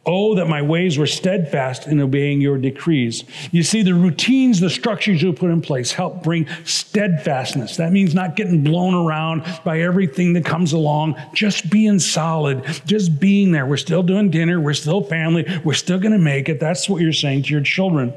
Oh, 0.08 0.36
that 0.36 0.46
my 0.46 0.62
ways 0.62 0.98
were 0.98 1.06
steadfast 1.08 1.88
in 1.88 1.98
obeying 2.00 2.40
your 2.40 2.58
decrees. 2.58 3.24
You 3.50 3.64
see, 3.64 3.82
the 3.82 3.92
routines, 3.92 4.60
the 4.60 4.70
structures 4.70 5.20
you 5.20 5.32
put 5.32 5.50
in 5.50 5.60
place 5.60 5.90
help 5.90 6.22
bring 6.22 6.46
steadfastness. 6.64 7.76
That 7.78 7.90
means 7.90 8.14
not 8.14 8.36
getting 8.36 8.62
blown 8.62 8.94
around 8.94 9.42
by 9.64 9.80
everything 9.80 10.32
that 10.34 10.44
comes 10.44 10.72
along, 10.72 11.16
just 11.34 11.70
being 11.70 11.98
solid, 11.98 12.62
just 12.86 13.18
being 13.18 13.50
there. 13.50 13.66
We're 13.66 13.76
still 13.78 14.04
doing 14.04 14.30
dinner, 14.30 14.60
we're 14.60 14.74
still 14.74 15.02
family, 15.02 15.44
we're 15.64 15.74
still 15.74 15.98
going 15.98 16.12
to 16.12 16.18
make 16.18 16.48
it. 16.48 16.60
That's 16.60 16.88
what 16.88 17.02
you're 17.02 17.12
saying 17.12 17.42
to 17.44 17.50
your 17.50 17.62
children. 17.62 18.14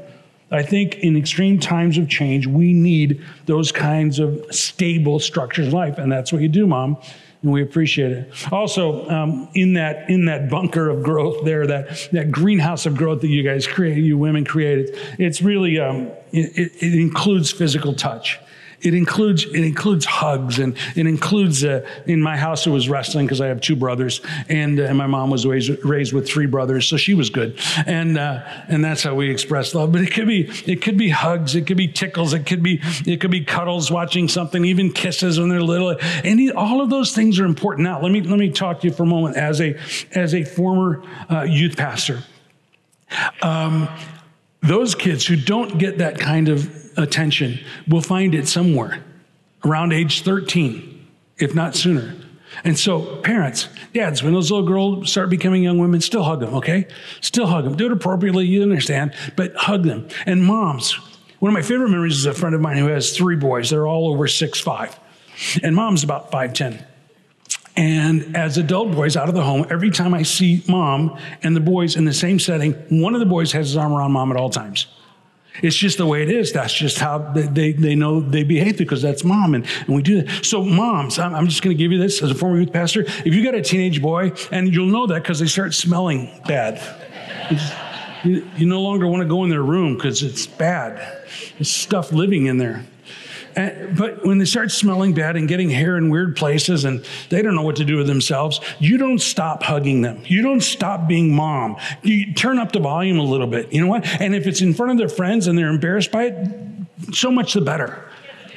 I 0.52 0.62
think 0.62 0.96
in 0.96 1.16
extreme 1.16 1.58
times 1.58 1.98
of 1.98 2.08
change, 2.08 2.46
we 2.46 2.72
need 2.72 3.20
those 3.46 3.72
kinds 3.72 4.20
of 4.20 4.44
stable 4.50 5.18
structures 5.18 5.66
in 5.66 5.72
life. 5.72 5.98
And 5.98 6.10
that's 6.10 6.32
what 6.32 6.40
you 6.40 6.48
do, 6.48 6.68
mom 6.68 6.98
and 7.42 7.52
we 7.52 7.62
appreciate 7.62 8.12
it. 8.12 8.52
Also, 8.52 9.08
um, 9.08 9.48
in 9.54 9.74
that 9.74 10.10
in 10.10 10.26
that 10.26 10.50
bunker 10.50 10.90
of 10.90 11.02
growth 11.02 11.44
there, 11.44 11.66
that 11.66 12.08
that 12.12 12.30
greenhouse 12.30 12.86
of 12.86 12.96
growth 12.96 13.22
that 13.22 13.28
you 13.28 13.42
guys 13.42 13.66
create, 13.66 13.98
you 13.98 14.18
women 14.18 14.44
created, 14.44 14.96
it's 15.18 15.40
really 15.40 15.78
um, 15.78 16.10
it, 16.32 16.72
it 16.82 16.94
includes 16.94 17.50
physical 17.50 17.94
touch. 17.94 18.38
It 18.82 18.94
includes 18.94 19.44
it 19.44 19.64
includes 19.64 20.04
hugs 20.04 20.58
and 20.58 20.76
it 20.96 21.06
includes 21.06 21.64
uh, 21.64 21.86
in 22.06 22.22
my 22.22 22.36
house 22.36 22.66
it 22.66 22.70
was 22.70 22.88
wrestling 22.88 23.26
because 23.26 23.40
I 23.40 23.46
have 23.46 23.60
two 23.60 23.76
brothers 23.76 24.20
and, 24.48 24.80
uh, 24.80 24.84
and 24.84 24.96
my 24.96 25.06
mom 25.06 25.30
was 25.30 25.46
raised, 25.46 25.84
raised 25.84 26.12
with 26.12 26.26
three 26.26 26.46
brothers 26.46 26.86
so 26.86 26.96
she 26.96 27.14
was 27.14 27.30
good 27.30 27.58
and 27.86 28.18
uh, 28.18 28.42
and 28.68 28.84
that's 28.84 29.02
how 29.02 29.14
we 29.14 29.30
express 29.30 29.74
love. 29.74 29.92
But 29.92 30.02
it 30.02 30.12
could 30.12 30.26
be 30.26 30.48
it 30.66 30.82
could 30.82 30.96
be 30.96 31.10
hugs, 31.10 31.54
it 31.54 31.66
could 31.66 31.76
be 31.76 31.88
tickles, 31.88 32.32
it 32.32 32.46
could 32.46 32.62
be 32.62 32.80
it 33.06 33.20
could 33.20 33.30
be 33.30 33.44
cuddles, 33.44 33.90
watching 33.90 34.28
something, 34.28 34.64
even 34.64 34.92
kisses 34.92 35.38
when 35.38 35.48
they're 35.48 35.62
little. 35.62 35.96
And 36.24 36.52
all 36.52 36.80
of 36.80 36.90
those 36.90 37.14
things 37.14 37.38
are 37.38 37.44
important. 37.44 37.84
Now 37.84 38.00
let 38.00 38.12
me 38.12 38.20
let 38.22 38.38
me 38.38 38.50
talk 38.50 38.80
to 38.80 38.88
you 38.88 38.92
for 38.92 39.02
a 39.02 39.06
moment 39.06 39.36
as 39.36 39.60
a 39.60 39.78
as 40.14 40.34
a 40.34 40.44
former 40.44 41.02
uh, 41.30 41.42
youth 41.42 41.76
pastor. 41.76 42.22
Um, 43.42 43.88
those 44.62 44.94
kids 44.94 45.26
who 45.26 45.36
don't 45.36 45.78
get 45.78 45.98
that 45.98 46.18
kind 46.18 46.48
of 46.48 46.89
attention 47.00 47.60
We'll 47.88 48.02
find 48.02 48.34
it 48.34 48.48
somewhere 48.48 49.02
around 49.64 49.92
age 49.92 50.22
13, 50.22 51.06
if 51.38 51.54
not 51.54 51.74
sooner. 51.74 52.14
And 52.64 52.78
so, 52.78 53.16
parents, 53.16 53.68
dads, 53.94 54.22
when 54.22 54.32
those 54.32 54.50
little 54.50 54.66
girls 54.66 55.10
start 55.10 55.30
becoming 55.30 55.62
young 55.62 55.78
women, 55.78 56.00
still 56.00 56.24
hug 56.24 56.40
them, 56.40 56.54
okay? 56.54 56.86
Still 57.20 57.46
hug 57.46 57.64
them. 57.64 57.76
Do 57.76 57.86
it 57.86 57.92
appropriately, 57.92 58.46
you 58.46 58.62
understand, 58.62 59.14
but 59.36 59.54
hug 59.54 59.84
them. 59.84 60.08
And 60.26 60.44
moms, 60.44 60.94
one 61.38 61.50
of 61.50 61.54
my 61.54 61.62
favorite 61.62 61.90
memories 61.90 62.18
is 62.18 62.26
a 62.26 62.34
friend 62.34 62.54
of 62.54 62.60
mine 62.60 62.76
who 62.76 62.88
has 62.88 63.16
three 63.16 63.36
boys. 63.36 63.70
They're 63.70 63.86
all 63.86 64.12
over 64.12 64.26
six 64.26 64.60
five, 64.60 64.98
And 65.62 65.76
mom's 65.76 66.02
about 66.02 66.30
5'10. 66.32 66.84
And 67.76 68.36
as 68.36 68.58
adult 68.58 68.92
boys 68.92 69.16
out 69.16 69.28
of 69.28 69.34
the 69.34 69.42
home, 69.42 69.66
every 69.70 69.90
time 69.90 70.12
I 70.12 70.22
see 70.22 70.62
mom 70.68 71.18
and 71.42 71.54
the 71.54 71.60
boys 71.60 71.96
in 71.96 72.04
the 72.04 72.12
same 72.12 72.38
setting, 72.38 72.72
one 72.90 73.14
of 73.14 73.20
the 73.20 73.26
boys 73.26 73.52
has 73.52 73.68
his 73.68 73.76
arm 73.76 73.92
around 73.92 74.12
mom 74.12 74.30
at 74.32 74.36
all 74.36 74.50
times. 74.50 74.86
It's 75.62 75.76
just 75.76 75.98
the 75.98 76.06
way 76.06 76.22
it 76.22 76.30
is. 76.30 76.52
That's 76.52 76.72
just 76.72 76.98
how 76.98 77.18
they, 77.18 77.72
they, 77.72 77.94
know 77.94 78.20
they 78.20 78.44
behave 78.44 78.78
because 78.78 79.02
that's 79.02 79.24
mom. 79.24 79.54
And, 79.54 79.66
and 79.86 79.94
we 79.94 80.02
do 80.02 80.22
that. 80.22 80.44
So, 80.44 80.64
moms, 80.64 81.18
I'm, 81.18 81.34
I'm 81.34 81.48
just 81.48 81.62
going 81.62 81.76
to 81.76 81.82
give 81.82 81.92
you 81.92 81.98
this 81.98 82.22
as 82.22 82.30
a 82.30 82.34
former 82.34 82.58
youth 82.58 82.72
pastor. 82.72 83.02
If 83.02 83.34
you 83.34 83.44
got 83.44 83.54
a 83.54 83.62
teenage 83.62 84.00
boy, 84.00 84.32
and 84.52 84.72
you'll 84.72 84.86
know 84.86 85.06
that 85.06 85.22
because 85.22 85.40
they 85.40 85.46
start 85.46 85.74
smelling 85.74 86.30
bad, 86.46 86.80
you, 88.24 88.48
you 88.56 88.66
no 88.66 88.80
longer 88.80 89.06
want 89.06 89.22
to 89.22 89.28
go 89.28 89.44
in 89.44 89.50
their 89.50 89.62
room 89.62 89.96
because 89.96 90.22
it's 90.22 90.46
bad. 90.46 90.96
There's 91.58 91.70
stuff 91.70 92.12
living 92.12 92.46
in 92.46 92.58
there. 92.58 92.84
And, 93.60 93.96
but 93.96 94.24
when 94.24 94.38
they 94.38 94.44
start 94.44 94.70
smelling 94.70 95.12
bad 95.12 95.36
and 95.36 95.46
getting 95.46 95.68
hair 95.68 95.96
in 95.98 96.08
weird 96.08 96.36
places 96.36 96.84
and 96.84 97.04
they 97.28 97.42
don't 97.42 97.54
know 97.54 97.62
what 97.62 97.76
to 97.76 97.84
do 97.84 97.96
with 97.96 98.06
themselves, 98.06 98.60
you 98.78 98.96
don't 98.96 99.20
stop 99.20 99.62
hugging 99.62 100.00
them. 100.00 100.22
You 100.24 100.42
don't 100.42 100.62
stop 100.62 101.06
being 101.06 101.34
mom. 101.34 101.76
You 102.02 102.32
turn 102.32 102.58
up 102.58 102.72
the 102.72 102.80
volume 102.80 103.18
a 103.18 103.24
little 103.24 103.46
bit. 103.46 103.72
You 103.72 103.82
know 103.82 103.86
what? 103.86 104.06
And 104.20 104.34
if 104.34 104.46
it's 104.46 104.62
in 104.62 104.72
front 104.72 104.92
of 104.92 104.98
their 104.98 105.08
friends 105.08 105.46
and 105.46 105.58
they're 105.58 105.68
embarrassed 105.68 106.10
by 106.10 106.24
it, 106.24 106.48
so 107.12 107.30
much 107.30 107.52
the 107.52 107.60
better. 107.60 108.06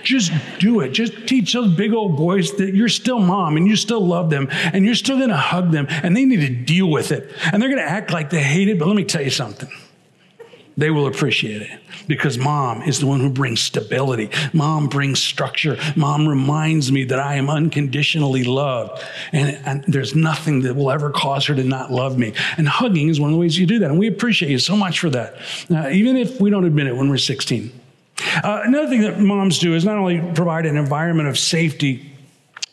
Just 0.04 0.32
do 0.60 0.82
it. 0.82 0.90
Just 0.90 1.28
teach 1.28 1.54
those 1.54 1.76
big 1.76 1.94
old 1.94 2.18
boys 2.18 2.54
that 2.58 2.74
you're 2.74 2.90
still 2.90 3.20
mom 3.20 3.58
and 3.58 3.68
you 3.68 3.76
still 3.76 4.06
love 4.06 4.30
them 4.30 4.48
and 4.52 4.86
you're 4.86 4.96
still 4.96 5.18
going 5.18 5.30
to 5.30 5.38
hug 5.38 5.72
them 5.72 5.88
and 5.90 6.16
they 6.16 6.26
need 6.26 6.42
to 6.42 6.50
deal 6.50 6.90
with 6.90 7.12
it. 7.12 7.32
And 7.52 7.62
they're 7.62 7.70
going 7.70 7.82
to 7.82 7.90
act 7.90 8.12
like 8.12 8.30
they 8.30 8.44
hate 8.44 8.68
it. 8.68 8.80
But 8.80 8.88
let 8.88 8.96
me 8.96 9.06
tell 9.06 9.22
you 9.22 9.30
something 9.30 9.70
they 10.78 10.90
will 10.90 11.08
appreciate 11.08 11.62
it 11.62 11.80
because 12.08 12.38
mom 12.38 12.82
is 12.84 13.00
the 13.00 13.06
one 13.06 13.20
who 13.20 13.30
brings 13.30 13.62
stability. 13.62 14.30
Mom 14.54 14.88
brings 14.88 15.22
structure. 15.22 15.78
Mom 15.96 16.28
reminds 16.28 16.92
me 16.92 17.04
that 17.06 17.20
I 17.20 17.36
am 17.36 17.50
unconditionally 17.50 18.44
loved. 18.44 19.04
And, 19.32 19.58
and, 19.66 19.84
there's 19.88 20.16
nothing 20.16 20.62
that 20.62 20.76
will 20.76 20.90
ever 20.90 21.10
cause 21.10 21.46
her 21.48 21.56
to 21.56 21.64
not 21.64 21.92
love 21.92 22.18
me. 22.18 22.34
And 22.58 22.68
hugging 22.68 23.10
is 23.10 23.20
one 23.20 23.30
of 23.30 23.34
the 23.34 23.40
ways 23.40 23.58
you 23.58 23.66
do 23.66 23.80
that. 23.80 23.90
And 23.90 24.00
we 24.00 24.08
appreciate 24.08 24.50
you 24.50 24.60
so 24.60 24.76
much 24.76 25.00
for 25.00 25.10
that, 25.12 25.36
uh, 25.70 25.90
even 25.90 26.18
if 26.18 26.40
we 26.40 26.50
don't 26.50 26.64
admit 26.64 26.88
it 26.88 26.96
when 26.96 27.10
we're 27.10 27.18
16. 27.18 27.72
Uh, 28.44 28.62
another 28.64 28.88
thing 28.88 29.02
that 29.02 29.20
moms 29.20 29.60
do 29.60 29.76
is 29.76 29.84
not 29.84 29.98
only 29.98 30.22
provide 30.34 30.66
an 30.66 30.78
environment 30.78 31.28
of 31.28 31.38
safety, 31.38 32.13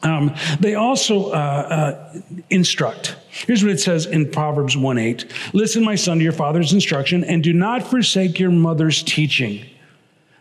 um, 0.03 0.35
they 0.61 0.75
also 0.75 1.31
uh, 1.31 1.35
uh 1.35 2.21
instruct. 2.49 3.17
Here's 3.29 3.63
what 3.63 3.73
it 3.73 3.81
says 3.81 4.07
in 4.07 4.31
Proverbs 4.31 4.77
1 4.77 4.99
8 4.99 5.33
Listen, 5.53 5.85
my 5.85 5.95
son, 5.95 6.19
to 6.19 6.25
your 6.25 6.33
father's 6.33 6.73
instruction, 6.73 7.25
and 7.25 7.43
do 7.43 7.53
not 7.53 7.83
forsake 7.83 8.39
your 8.39 8.51
mother's 8.51 9.03
teaching. 9.03 9.65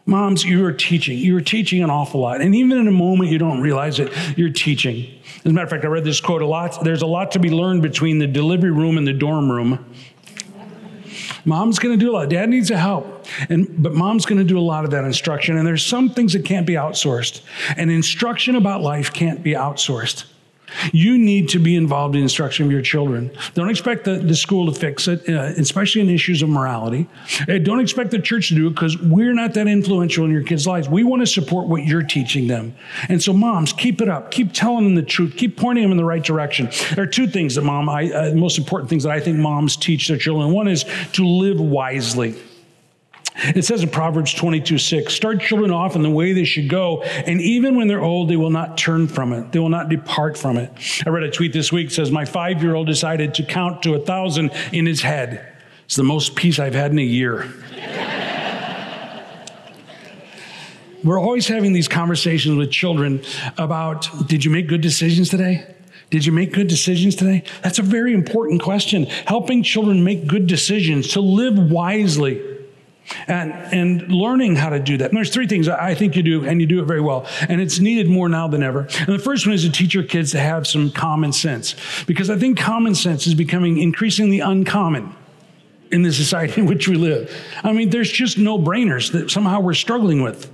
Moms, 0.10 0.44
you 0.44 0.66
are 0.66 0.72
teaching. 0.72 1.20
You 1.20 1.38
are 1.38 1.42
teaching 1.42 1.84
an 1.84 1.92
awful 1.92 2.22
lot. 2.22 2.42
And 2.42 2.56
even 2.56 2.80
in 2.80 2.88
a 2.88 2.92
moment 2.92 3.30
you 3.30 3.38
don't 3.38 3.62
realize 3.62 4.00
it, 4.00 4.12
you're 4.36 4.50
teaching. 4.50 5.08
As 5.38 5.46
a 5.46 5.54
matter 5.54 5.66
of 5.66 5.70
fact, 5.70 5.86
I 5.86 5.88
read 5.88 6.04
this 6.04 6.20
quote 6.20 6.42
a 6.42 6.48
lot. 6.48 6.84
There's 6.84 7.04
a 7.04 7.08
lot 7.08 7.32
to 7.34 7.39
be 7.39 7.51
learned 7.51 7.84
between 7.84 8.18
the 8.18 8.25
delivery 8.25 8.72
room 8.72 8.98
and 8.98 9.06
the 9.06 9.13
dorm 9.13 9.51
room. 9.51 9.86
Mom's 11.50 11.79
going 11.79 11.98
to 11.98 12.06
do 12.06 12.12
a 12.12 12.13
lot. 12.13 12.29
Dad 12.29 12.50
needs 12.50 12.70
a 12.70 12.77
help. 12.77 13.25
And, 13.50 13.82
but 13.82 13.94
mom's 13.94 14.25
going 14.25 14.38
to 14.38 14.46
do 14.46 14.58
a 14.58 14.62
lot 14.62 14.86
of 14.86 14.91
that 14.91 15.03
instruction. 15.03 15.58
And 15.58 15.65
there's 15.65 15.86
some 15.86 16.12
things 16.12 16.34
that 16.34 16.46
can't 16.46 16.68
be 16.68 16.74
outsourced. 16.74 17.41
And 17.75 17.89
instruction 17.89 18.56
about 18.56 18.82
life 18.82 19.12
can't 19.12 19.44
be 19.44 19.53
outsourced. 19.53 20.25
You 20.91 21.17
need 21.17 21.49
to 21.49 21.59
be 21.59 21.75
involved 21.75 22.15
in 22.15 22.21
the 22.21 22.23
instruction 22.23 22.65
of 22.65 22.71
your 22.71 22.81
children. 22.81 23.31
Don't 23.53 23.69
expect 23.69 24.05
the, 24.05 24.15
the 24.17 24.35
school 24.35 24.71
to 24.71 24.77
fix 24.77 25.07
it, 25.07 25.27
uh, 25.29 25.53
especially 25.57 26.01
in 26.01 26.09
issues 26.09 26.41
of 26.41 26.49
morality. 26.49 27.07
Uh, 27.47 27.57
don't 27.57 27.79
expect 27.79 28.11
the 28.11 28.19
church 28.19 28.49
to 28.49 28.55
do 28.55 28.67
it 28.67 28.71
because 28.71 28.97
we're 28.97 29.33
not 29.33 29.53
that 29.53 29.67
influential 29.67 30.25
in 30.25 30.31
your 30.31 30.43
kids' 30.43 30.67
lives. 30.67 30.89
We 30.89 31.03
want 31.03 31.21
to 31.21 31.27
support 31.27 31.67
what 31.67 31.83
you're 31.83 32.03
teaching 32.03 32.47
them. 32.47 32.75
And 33.07 33.21
so, 33.21 33.33
moms, 33.33 33.73
keep 33.73 34.01
it 34.01 34.09
up. 34.09 34.31
Keep 34.31 34.53
telling 34.53 34.83
them 34.83 34.95
the 34.95 35.03
truth. 35.03 35.35
Keep 35.38 35.57
pointing 35.57 35.83
them 35.83 35.91
in 35.91 35.97
the 35.97 36.05
right 36.05 36.23
direction. 36.23 36.69
There 36.95 37.03
are 37.03 37.07
two 37.07 37.27
things 37.27 37.55
that 37.55 37.63
mom, 37.63 37.89
I, 37.89 38.11
uh, 38.11 38.33
most 38.33 38.57
important 38.57 38.89
things 38.89 39.03
that 39.03 39.11
I 39.11 39.19
think 39.19 39.38
moms 39.38 39.75
teach 39.75 40.07
their 40.07 40.17
children. 40.17 40.51
One 40.51 40.67
is 40.67 40.85
to 41.13 41.25
live 41.25 41.59
wisely. 41.59 42.35
It 43.41 43.63
says 43.63 43.84
in 43.84 43.89
Proverbs 43.89 44.34
22 44.34 44.77
6, 44.77 45.13
start 45.13 45.39
children 45.41 45.72
off 45.72 45.96
in 45.96 46.01
the 46.01 46.10
way 46.10 46.34
they 46.34 46.43
should 46.43 46.67
go, 46.67 47.01
and 47.03 47.39
even 47.39 47.75
when 47.75 47.88
they're 47.88 48.03
old, 48.03 48.29
they 48.29 48.36
will 48.36 48.50
not 48.50 48.77
turn 48.77 49.08
from 49.08 49.31
it. 49.31 49.51
They 49.51 49.60
will 49.60 49.69
not 49.69 49.88
depart 49.89 50.38
from 50.38 50.58
it. 50.58 50.72
I 51.05 51.10
read 51.10 51.24
a 51.24 51.31
tweet 51.31 51.53
this 51.53 51.72
week 51.72 51.91
says, 51.91 52.12
My 52.12 52.25
five 52.25 52.62
year 52.62 52.75
old 52.75 52.88
decided 52.88 53.34
to 53.36 53.43
count 53.43 53.84
to 53.84 53.93
a 53.93 54.00
thousand 54.00 54.51
in 54.74 54.86
his 54.86 55.01
head. 55.01 55.55
It's 55.86 55.96
the 55.96 56.03
most 56.03 56.36
peace 56.36 56.60
I've 56.60 56.74
had 56.75 56.91
in 56.91 57.00
a 57.00 57.03
year. 57.03 57.50
We're 61.03 61.19
always 61.19 61.48
having 61.48 61.72
these 61.72 61.88
conversations 61.88 62.58
with 62.58 62.72
children 62.72 63.24
about 63.58 64.10
did 64.27 64.43
you 64.43 64.51
make 64.51 64.67
good 64.67 64.81
decisions 64.81 65.29
today? 65.29 65.65
Did 66.10 66.25
you 66.25 66.34
make 66.34 66.51
good 66.53 66.67
decisions 66.67 67.15
today? 67.15 67.43
That's 67.63 67.79
a 67.79 67.84
very 67.84 68.13
important 68.13 68.62
question. 68.62 69.05
Helping 69.05 69.63
children 69.63 70.03
make 70.03 70.27
good 70.27 70.48
decisions, 70.48 71.10
to 71.10 71.22
live 71.22 71.58
wisely 71.58 72.59
and, 73.28 73.51
and 73.74 74.12
learning 74.12 74.56
how 74.56 74.70
to 74.70 74.80
do 74.80 74.98
that. 74.98 75.10
And 75.10 75.18
there's 75.18 75.34
three 75.34 75.48
things 75.48 75.68
I 75.68 75.96
think 75.96 76.16
you 76.16 76.24
do, 76.24 76.46
and 76.46 76.62
you 76.62 76.68
do 76.68 76.80
it 76.82 76.86
very 76.86 77.01
well. 77.01 77.28
And 77.48 77.62
it's 77.62 77.80
needed 77.80 78.08
more 78.08 78.30
now 78.30 78.48
than 78.48 78.63
ever. 78.63 78.82
And 78.82 79.08
the 79.08 79.20
first 79.20 79.46
one 79.46 79.54
is 79.54 79.63
to 79.63 79.72
teach 79.72 79.94
your 79.94 80.04
kids 80.04 80.32
to 80.32 80.39
have 80.39 80.68
some 80.68 80.92
common 80.92 81.34
sense, 81.34 81.75
because 82.06 82.30
I 82.30 82.38
think 82.38 82.58
common 82.58 82.96
sense 82.96 83.28
is 83.28 83.34
becoming 83.34 83.78
increasingly 83.80 84.39
uncommon 84.39 85.16
in 85.92 86.04
the 86.04 86.13
society 86.13 86.62
in 86.62 86.68
which 86.68 86.88
we 86.88 86.96
live. 86.96 87.36
I 87.63 87.72
mean, 87.74 87.89
there's 87.89 88.12
just 88.12 88.38
no 88.38 88.60
brainers 88.60 89.12
that 89.13 89.32
somehow 89.32 89.60
we're 89.60 89.74
struggling 89.74 90.22
with. 90.22 90.51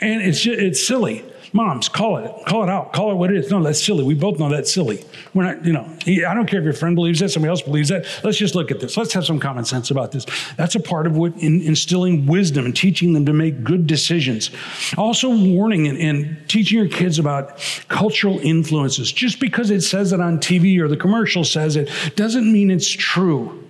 And 0.00 0.22
it's, 0.22 0.40
just, 0.40 0.58
it's 0.58 0.86
silly. 0.86 1.24
Moms, 1.52 1.88
call 1.88 2.18
it, 2.18 2.46
call 2.46 2.62
it 2.62 2.68
out, 2.68 2.92
call 2.92 3.10
it 3.10 3.14
what 3.14 3.30
it 3.30 3.36
is. 3.36 3.50
No, 3.50 3.62
that's 3.62 3.82
silly. 3.82 4.04
We 4.04 4.14
both 4.14 4.38
know 4.38 4.48
that's 4.48 4.72
silly. 4.72 5.04
We're 5.34 5.44
not, 5.44 5.64
you 5.64 5.72
know, 5.72 5.88
I 6.06 6.34
don't 6.34 6.46
care 6.46 6.58
if 6.58 6.64
your 6.64 6.72
friend 6.72 6.94
believes 6.94 7.20
that, 7.20 7.30
somebody 7.30 7.50
else 7.50 7.62
believes 7.62 7.88
that. 7.88 8.06
Let's 8.22 8.36
just 8.36 8.54
look 8.54 8.70
at 8.70 8.80
this. 8.80 8.96
Let's 8.96 9.12
have 9.14 9.24
some 9.24 9.40
common 9.40 9.64
sense 9.64 9.90
about 9.90 10.12
this. 10.12 10.26
That's 10.56 10.74
a 10.74 10.80
part 10.80 11.06
of 11.06 11.16
what 11.16 11.36
in, 11.36 11.60
instilling 11.62 12.26
wisdom 12.26 12.66
and 12.66 12.76
teaching 12.76 13.12
them 13.12 13.24
to 13.26 13.32
make 13.32 13.64
good 13.64 13.86
decisions. 13.86 14.50
Also, 14.96 15.30
warning 15.30 15.88
and, 15.88 15.98
and 15.98 16.48
teaching 16.48 16.78
your 16.78 16.88
kids 16.88 17.18
about 17.18 17.58
cultural 17.88 18.38
influences. 18.40 19.10
Just 19.10 19.40
because 19.40 19.70
it 19.70 19.80
says 19.82 20.12
it 20.12 20.20
on 20.20 20.38
TV 20.38 20.78
or 20.80 20.88
the 20.88 20.96
commercial 20.96 21.44
says 21.44 21.76
it 21.76 21.90
doesn't 22.16 22.50
mean 22.52 22.70
it's 22.70 22.88
true 22.88 23.64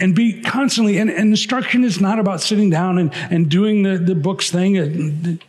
and 0.00 0.14
be 0.14 0.42
constantly 0.42 0.98
and, 0.98 1.10
and, 1.10 1.30
instruction 1.30 1.84
is 1.84 2.00
not 2.00 2.18
about 2.18 2.40
sitting 2.40 2.70
down 2.70 2.98
and, 2.98 3.14
and 3.14 3.48
doing 3.48 3.84
the, 3.84 3.96
the 3.96 4.16
books 4.16 4.50
thing 4.50 5.40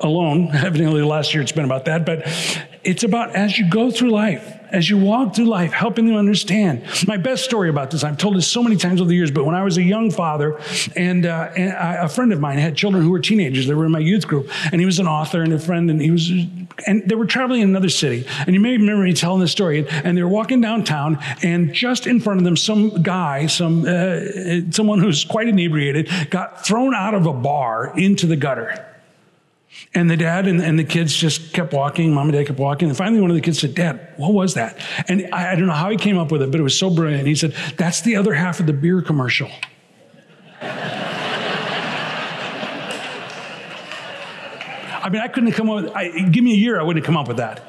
alone. 0.00 0.50
Evidently, 0.54 1.02
last 1.02 1.34
year 1.34 1.42
it's 1.42 1.52
been 1.52 1.64
about 1.64 1.86
that, 1.86 2.04
but 2.04 2.26
it's 2.84 3.02
about 3.02 3.34
as 3.34 3.58
you 3.58 3.68
go 3.68 3.90
through 3.90 4.10
life, 4.10 4.52
as 4.70 4.88
you 4.88 4.98
walk 4.98 5.34
through 5.34 5.46
life, 5.46 5.72
helping 5.72 6.06
them 6.06 6.16
understand. 6.16 6.84
My 7.06 7.16
best 7.16 7.44
story 7.44 7.68
about 7.68 7.90
this, 7.90 8.04
I've 8.04 8.18
told 8.18 8.36
this 8.36 8.46
so 8.46 8.62
many 8.62 8.76
times 8.76 9.00
over 9.00 9.08
the 9.08 9.16
years, 9.16 9.30
but 9.30 9.44
when 9.44 9.54
I 9.54 9.64
was 9.64 9.76
a 9.76 9.82
young 9.82 10.10
father, 10.10 10.60
and, 10.94 11.26
uh, 11.26 11.50
and 11.56 11.72
I, 11.72 12.04
a 12.04 12.08
friend 12.08 12.32
of 12.32 12.40
mine 12.40 12.58
had 12.58 12.76
children 12.76 13.02
who 13.02 13.10
were 13.10 13.18
teenagers, 13.18 13.66
they 13.66 13.74
were 13.74 13.86
in 13.86 13.92
my 13.92 13.98
youth 13.98 14.28
group, 14.28 14.50
and 14.70 14.80
he 14.80 14.86
was 14.86 14.98
an 14.98 15.08
author 15.08 15.42
and 15.42 15.52
a 15.52 15.58
friend, 15.58 15.90
and 15.90 16.00
he 16.00 16.10
was, 16.10 16.30
and 16.86 17.08
they 17.08 17.14
were 17.14 17.26
traveling 17.26 17.62
in 17.62 17.70
another 17.70 17.88
city. 17.88 18.26
And 18.46 18.54
you 18.54 18.60
may 18.60 18.72
remember 18.72 19.02
me 19.02 19.14
telling 19.14 19.40
this 19.40 19.52
story, 19.52 19.88
and 19.88 20.16
they 20.16 20.22
were 20.22 20.28
walking 20.28 20.60
downtown, 20.60 21.18
and 21.42 21.72
just 21.72 22.06
in 22.06 22.20
front 22.20 22.38
of 22.38 22.44
them, 22.44 22.56
some 22.56 23.02
guy, 23.02 23.46
some 23.46 23.84
uh, 23.86 24.70
someone 24.70 25.00
who's 25.00 25.24
quite 25.24 25.48
inebriated, 25.48 26.30
got 26.30 26.64
thrown 26.64 26.94
out 26.94 27.14
of 27.14 27.26
a 27.26 27.32
bar 27.32 27.96
into 27.96 28.26
the 28.26 28.36
gutter. 28.36 28.92
And 29.96 30.08
the 30.10 30.16
dad 30.16 30.46
and, 30.46 30.60
and, 30.60 30.78
the 30.78 30.84
kids 30.84 31.16
just 31.16 31.54
kept 31.54 31.72
walking. 31.72 32.12
Mom 32.12 32.28
and 32.28 32.34
dad 32.34 32.48
kept 32.48 32.58
walking. 32.58 32.88
And 32.88 32.96
finally, 32.96 33.22
one 33.22 33.30
of 33.30 33.34
the 33.34 33.40
kids 33.40 33.60
said, 33.60 33.74
Dad, 33.74 34.12
what 34.18 34.34
was 34.34 34.52
that? 34.52 34.78
And 35.08 35.26
I, 35.32 35.52
I 35.52 35.56
don't 35.56 35.66
know 35.66 35.72
how 35.72 35.88
he 35.88 35.96
came 35.96 36.18
up 36.18 36.30
with 36.30 36.42
it, 36.42 36.50
but 36.50 36.60
it 36.60 36.62
was 36.62 36.78
so 36.78 36.90
brilliant. 36.90 37.26
He 37.26 37.34
said, 37.34 37.54
That's 37.78 38.02
the 38.02 38.16
other 38.16 38.34
half 38.34 38.60
of 38.60 38.66
the 38.66 38.74
beer 38.74 39.00
commercial. 39.00 39.48
I 40.60 40.68
mean, 45.10 45.22
I 45.22 45.28
couldn't 45.28 45.48
have 45.48 45.56
come 45.56 45.70
up 45.70 45.84
with, 45.84 45.96
I, 45.96 46.10
give 46.28 46.44
me 46.44 46.52
a 46.52 46.58
year, 46.58 46.78
I 46.78 46.82
wouldn't 46.82 47.02
have 47.02 47.06
come 47.06 47.16
up 47.16 47.28
with 47.28 47.38
that. 47.38 47.62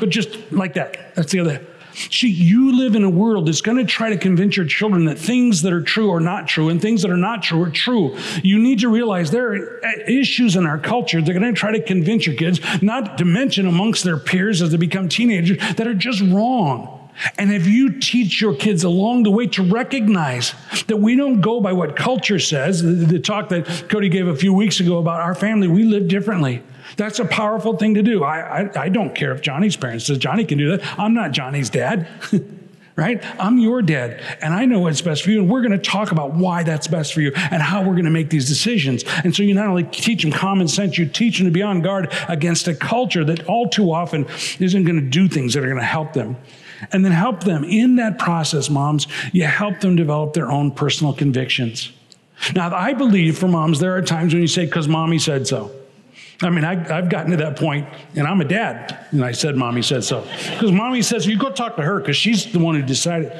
But 0.00 0.08
just 0.08 0.50
like 0.50 0.74
that. 0.74 1.14
That's 1.14 1.30
the 1.30 1.38
other. 1.38 1.64
See, 1.94 2.30
you 2.30 2.76
live 2.76 2.94
in 2.94 3.04
a 3.04 3.10
world 3.10 3.46
that's 3.46 3.60
going 3.60 3.78
to 3.78 3.84
try 3.84 4.10
to 4.10 4.18
convince 4.18 4.56
your 4.56 4.66
children 4.66 5.04
that 5.06 5.18
things 5.18 5.62
that 5.62 5.72
are 5.72 5.82
true 5.82 6.10
are 6.12 6.20
not 6.20 6.48
true 6.48 6.68
and 6.68 6.80
things 6.80 7.02
that 7.02 7.10
are 7.10 7.16
not 7.16 7.42
true 7.42 7.62
are 7.62 7.70
true. 7.70 8.16
You 8.42 8.58
need 8.58 8.80
to 8.80 8.88
realize 8.88 9.30
there 9.30 9.52
are 9.52 9.84
uh, 9.84 9.90
issues 10.06 10.56
in 10.56 10.66
our 10.66 10.78
culture 10.78 11.20
They're 11.20 11.38
going 11.38 11.54
to 11.54 11.58
try 11.58 11.72
to 11.72 11.82
convince 11.82 12.26
your 12.26 12.36
kids, 12.36 12.60
not 12.82 13.18
to 13.18 13.24
mention 13.24 13.66
amongst 13.66 14.04
their 14.04 14.18
peers 14.18 14.62
as 14.62 14.70
they 14.70 14.76
become 14.76 15.08
teenagers, 15.08 15.58
that 15.76 15.86
are 15.86 15.94
just 15.94 16.20
wrong. 16.20 16.96
And 17.36 17.52
if 17.52 17.66
you 17.66 17.98
teach 17.98 18.40
your 18.40 18.54
kids 18.54 18.84
along 18.84 19.24
the 19.24 19.30
way 19.30 19.46
to 19.48 19.62
recognize 19.62 20.54
that 20.86 20.96
we 20.96 21.16
don't 21.16 21.40
go 21.40 21.60
by 21.60 21.72
what 21.72 21.96
culture 21.96 22.38
says, 22.38 22.82
the, 22.82 22.90
the, 22.92 23.18
talk 23.18 23.50
that 23.50 23.86
Cody 23.88 24.08
gave 24.08 24.26
a 24.26 24.36
few 24.36 24.54
weeks 24.54 24.80
ago 24.80 24.98
about 24.98 25.20
our 25.20 25.34
family, 25.34 25.68
we 25.68 25.84
live 25.84 26.08
differently. 26.08 26.62
That's 26.96 27.18
a 27.18 27.24
powerful 27.24 27.76
thing 27.76 27.94
to 27.94 28.02
do. 28.02 28.24
I, 28.24 28.62
I, 28.62 28.82
I 28.82 28.88
don't 28.88 29.14
care 29.14 29.32
if 29.32 29.40
Johnny's 29.40 29.76
parents 29.76 30.06
says 30.06 30.18
Johnny 30.18 30.44
can 30.44 30.58
do 30.58 30.76
that. 30.76 30.98
I'm 30.98 31.14
not 31.14 31.32
Johnny's 31.32 31.70
dad. 31.70 32.08
right? 33.00 33.24
I'm 33.40 33.58
your 33.58 33.80
dad, 33.80 34.20
and 34.42 34.52
I 34.52 34.66
know 34.66 34.80
what's 34.80 35.00
best 35.00 35.22
for 35.22 35.30
you. 35.30 35.40
And 35.40 35.50
we're 35.50 35.62
going 35.62 35.72
to 35.72 35.78
talk 35.78 36.12
about 36.12 36.34
why 36.34 36.62
that's 36.62 36.86
best 36.86 37.14
for 37.14 37.22
you 37.22 37.32
and 37.34 37.62
how 37.62 37.80
we're 37.80 37.94
going 37.94 38.04
to 38.04 38.10
make 38.10 38.28
these 38.28 38.46
decisions. 38.46 39.04
And 39.24 39.34
so 39.34 39.42
you 39.42 39.54
not 39.54 39.68
only 39.68 39.84
teach 39.84 40.22
them 40.22 40.30
common 40.30 40.68
sense, 40.68 40.98
you 40.98 41.06
teach 41.06 41.38
them 41.38 41.46
to 41.46 41.50
be 41.50 41.62
on 41.62 41.80
guard 41.80 42.12
against 42.28 42.68
a 42.68 42.74
culture 42.74 43.24
that 43.24 43.46
all 43.46 43.70
too 43.70 43.90
often 43.90 44.26
isn't 44.58 44.84
going 44.84 45.00
to 45.00 45.08
do 45.08 45.28
things 45.28 45.54
that 45.54 45.64
are 45.64 45.68
going 45.68 45.78
to 45.78 45.82
help 45.82 46.12
them. 46.12 46.36
And 46.92 47.02
then 47.02 47.12
help 47.12 47.44
them 47.44 47.64
in 47.64 47.96
that 47.96 48.18
process, 48.18 48.68
moms, 48.68 49.06
you 49.32 49.44
help 49.44 49.80
them 49.80 49.96
develop 49.96 50.34
their 50.34 50.50
own 50.50 50.70
personal 50.70 51.14
convictions. 51.14 51.92
Now, 52.54 52.74
I 52.74 52.92
believe 52.92 53.38
for 53.38 53.48
moms, 53.48 53.80
there 53.80 53.96
are 53.96 54.02
times 54.02 54.32
when 54.32 54.42
you 54.42 54.48
say, 54.48 54.64
because 54.64 54.88
mommy 54.88 55.18
said 55.18 55.46
so. 55.46 55.70
I 56.42 56.48
mean, 56.48 56.64
I, 56.64 56.74
have 56.74 57.10
gotten 57.10 57.32
to 57.32 57.36
that 57.38 57.56
point, 57.56 57.86
and 58.16 58.26
I'm 58.26 58.40
a 58.40 58.44
dad, 58.44 59.06
and 59.10 59.22
I 59.22 59.32
said, 59.32 59.56
Mommy 59.56 59.82
said 59.82 60.04
so. 60.04 60.22
Because 60.50 60.72
mommy 60.72 61.02
says, 61.02 61.26
You 61.26 61.36
go 61.36 61.50
talk 61.50 61.76
to 61.76 61.82
her, 61.82 62.00
because 62.00 62.16
she's 62.16 62.50
the 62.50 62.58
one 62.58 62.74
who 62.74 62.82
decided. 62.82 63.32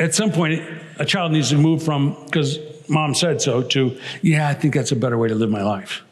At 0.00 0.14
some 0.14 0.32
point, 0.32 0.62
a 0.98 1.04
child 1.04 1.30
needs 1.30 1.50
to 1.50 1.56
move 1.56 1.84
from, 1.84 2.16
because 2.24 2.58
mom 2.88 3.14
said 3.14 3.40
so, 3.40 3.62
to, 3.62 3.96
Yeah, 4.22 4.48
I 4.48 4.54
think 4.54 4.74
that's 4.74 4.90
a 4.90 4.96
better 4.96 5.16
way 5.16 5.28
to 5.28 5.36
live 5.36 5.50
my 5.50 5.62
life. 5.62 6.02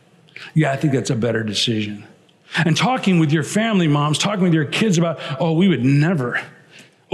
Yeah, 0.54 0.70
I 0.70 0.76
think 0.76 0.92
that's 0.92 1.10
a 1.10 1.16
better 1.16 1.42
decision. 1.42 2.06
And 2.64 2.76
talking 2.76 3.18
with 3.18 3.32
your 3.32 3.42
family 3.42 3.88
moms, 3.88 4.18
talking 4.18 4.44
with 4.44 4.54
your 4.54 4.66
kids 4.66 4.98
about, 4.98 5.18
Oh, 5.40 5.52
we 5.52 5.66
would 5.66 5.84
never 5.84 6.40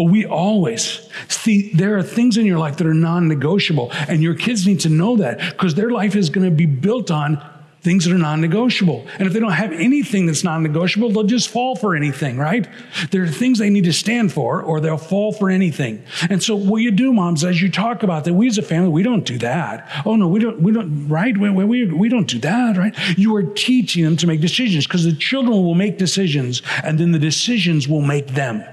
we 0.05 0.27
always 0.27 1.09
see 1.29 1.73
there 1.73 1.97
are 1.97 2.03
things 2.03 2.37
in 2.37 2.47
your 2.47 2.59
life 2.59 2.77
that 2.77 2.87
are 2.87 2.95
non 2.95 3.29
negotiable, 3.29 3.91
and 4.09 4.23
your 4.23 4.35
kids 4.35 4.67
need 4.67 4.81
to 4.81 4.89
know 4.89 5.17
that 5.17 5.39
because 5.53 5.75
their 5.75 5.91
life 5.91 6.17
is 6.17 6.31
going 6.31 6.49
to 6.49 6.55
be 6.55 6.67
built 6.67 7.11
on 7.11 7.41
things 7.87 8.05
that 8.05 8.13
are 8.13 8.19
non 8.19 8.41
negotiable. 8.41 9.07
And 9.19 9.29
if 9.29 9.33
they 9.33 9.39
don't 9.39 9.53
have 9.53 9.73
anything 9.73 10.27
that's 10.27 10.43
non 10.43 10.63
negotiable, 10.63 11.11
they'll 11.11 11.23
just 11.23 11.49
fall 11.49 11.77
for 11.77 11.95
anything, 11.95 12.37
right? 12.37 12.69
There 13.13 13.23
are 13.23 13.29
things 13.29 13.59
they 13.59 13.71
need 13.71 13.85
to 13.85 13.93
stand 13.93 14.33
for, 14.33 14.61
or 14.61 14.81
they'll 14.81 14.99
fall 14.99 15.33
for 15.33 15.49
anything. 15.49 16.05
And 16.29 16.43
so, 16.43 16.57
what 16.57 16.79
you 16.79 16.91
do, 16.91 17.13
moms, 17.13 17.45
as 17.45 17.63
you 17.63 17.71
talk 17.71 18.03
about 18.03 18.25
that, 18.25 18.35
we 18.35 18.49
as 18.49 18.59
a 18.59 18.63
family, 18.63 18.89
we 18.89 19.05
don't 19.05 19.25
do 19.25 19.39
that. 19.39 19.89
Oh, 20.05 20.17
no, 20.17 20.27
we 20.27 20.41
don't, 20.41 20.61
we 20.61 20.73
don't, 20.73 21.09
right? 21.09 21.39
We, 21.39 21.49
we, 21.51 21.87
we 21.87 22.09
don't 22.09 22.29
do 22.29 22.41
that, 22.41 22.77
right? 22.77 22.95
You 23.17 23.35
are 23.37 23.45
teaching 23.45 24.05
them 24.05 24.17
to 24.17 24.27
make 24.27 24.41
decisions 24.41 24.87
because 24.87 25.05
the 25.05 25.15
children 25.15 25.53
will 25.53 25.77
make 25.77 25.97
decisions, 25.97 26.63
and 26.83 26.99
then 26.99 27.13
the 27.13 27.21
decisions 27.21 27.87
will 27.87 28.03
make 28.03 28.27
them. 28.29 28.65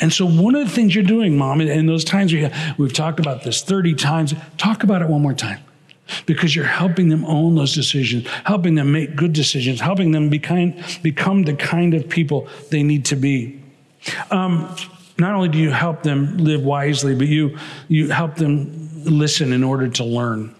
And 0.00 0.12
so, 0.12 0.26
one 0.26 0.54
of 0.54 0.66
the 0.66 0.74
things 0.74 0.94
you're 0.94 1.04
doing, 1.04 1.36
mom, 1.36 1.60
in 1.60 1.86
those 1.86 2.04
times 2.04 2.32
we, 2.32 2.48
we've 2.78 2.92
talked 2.92 3.20
about 3.20 3.42
this 3.42 3.62
30 3.62 3.94
times, 3.94 4.34
talk 4.58 4.82
about 4.82 5.02
it 5.02 5.08
one 5.08 5.22
more 5.22 5.34
time 5.34 5.60
because 6.26 6.54
you're 6.54 6.64
helping 6.64 7.08
them 7.08 7.24
own 7.24 7.54
those 7.54 7.74
decisions, 7.74 8.26
helping 8.44 8.74
them 8.74 8.92
make 8.92 9.16
good 9.16 9.32
decisions, 9.32 9.80
helping 9.80 10.12
them 10.12 10.28
be 10.28 10.38
kind, 10.38 10.82
become 11.02 11.42
the 11.42 11.54
kind 11.54 11.94
of 11.94 12.08
people 12.08 12.48
they 12.70 12.82
need 12.82 13.04
to 13.06 13.16
be. 13.16 13.60
Um, 14.30 14.74
not 15.18 15.34
only 15.34 15.48
do 15.48 15.58
you 15.58 15.70
help 15.70 16.02
them 16.02 16.38
live 16.38 16.62
wisely, 16.62 17.14
but 17.14 17.26
you, 17.26 17.58
you 17.88 18.10
help 18.10 18.36
them 18.36 18.90
listen 19.04 19.52
in 19.52 19.64
order 19.64 19.88
to 19.88 20.04
learn. 20.04 20.54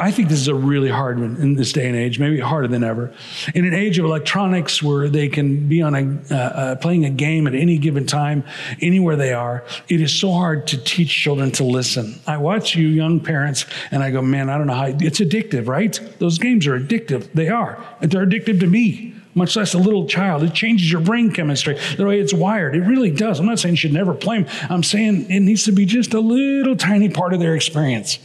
I 0.00 0.12
think 0.12 0.28
this 0.28 0.38
is 0.38 0.46
a 0.46 0.54
really 0.54 0.90
hard 0.90 1.18
one 1.18 1.36
in 1.38 1.54
this 1.54 1.72
day 1.72 1.88
and 1.88 1.96
age, 1.96 2.20
maybe 2.20 2.38
harder 2.38 2.68
than 2.68 2.84
ever. 2.84 3.12
In 3.52 3.66
an 3.66 3.74
age 3.74 3.98
of 3.98 4.04
electronics 4.04 4.80
where 4.80 5.08
they 5.08 5.28
can 5.28 5.68
be 5.68 5.82
on 5.82 5.94
a 5.96 6.34
uh, 6.34 6.36
uh, 6.36 6.76
playing 6.76 7.04
a 7.04 7.10
game 7.10 7.48
at 7.48 7.54
any 7.56 7.78
given 7.78 8.06
time, 8.06 8.44
anywhere 8.80 9.16
they 9.16 9.32
are, 9.32 9.64
it 9.88 10.00
is 10.00 10.14
so 10.14 10.30
hard 10.30 10.68
to 10.68 10.78
teach 10.78 11.10
children 11.10 11.50
to 11.52 11.64
listen. 11.64 12.14
I 12.28 12.36
watch 12.36 12.76
you 12.76 12.86
young 12.86 13.18
parents, 13.18 13.66
and 13.90 14.04
I 14.04 14.12
go, 14.12 14.22
man, 14.22 14.48
I 14.48 14.56
don't 14.56 14.68
know 14.68 14.74
how 14.74 14.86
it's 14.86 15.18
addictive, 15.18 15.66
right? 15.66 15.98
Those 16.20 16.38
games 16.38 16.68
are 16.68 16.78
addictive. 16.78 17.32
They 17.32 17.48
are. 17.48 17.84
They're 18.00 18.24
addictive 18.24 18.60
to 18.60 18.68
me 18.68 19.14
much 19.34 19.54
less 19.54 19.72
a 19.72 19.78
little 19.78 20.06
child. 20.06 20.42
It 20.42 20.52
changes 20.52 20.90
your 20.90 21.00
brain 21.00 21.32
chemistry, 21.32 21.78
the 21.96 22.04
way 22.04 22.18
it's 22.18 22.34
wired. 22.34 22.74
It 22.74 22.80
really 22.80 23.12
does. 23.12 23.38
I'm 23.38 23.46
not 23.46 23.60
saying 23.60 23.74
you 23.74 23.76
should 23.76 23.92
never 23.92 24.12
play 24.12 24.42
them. 24.42 24.52
I'm 24.68 24.82
saying 24.82 25.30
it 25.30 25.40
needs 25.40 25.64
to 25.64 25.72
be 25.72 25.86
just 25.86 26.12
a 26.12 26.18
little 26.18 26.74
tiny 26.74 27.08
part 27.08 27.32
of 27.34 27.38
their 27.38 27.54
experience 27.54 28.18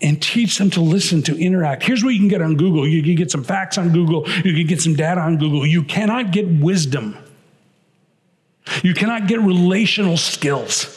and 0.00 0.20
teach 0.22 0.58
them 0.58 0.70
to 0.70 0.80
listen, 0.80 1.22
to 1.22 1.38
interact. 1.38 1.82
Here's 1.82 2.04
what 2.04 2.14
you 2.14 2.20
can 2.20 2.28
get 2.28 2.42
on 2.42 2.56
Google 2.56 2.86
you 2.86 3.02
can 3.02 3.14
get 3.14 3.30
some 3.30 3.44
facts 3.44 3.78
on 3.78 3.92
Google, 3.92 4.28
you 4.28 4.54
can 4.54 4.66
get 4.66 4.80
some 4.80 4.94
data 4.94 5.20
on 5.20 5.38
Google. 5.38 5.66
You 5.66 5.82
cannot 5.82 6.30
get 6.32 6.46
wisdom, 6.46 7.16
you 8.82 8.94
cannot 8.94 9.26
get 9.26 9.40
relational 9.40 10.16
skills. 10.16 10.94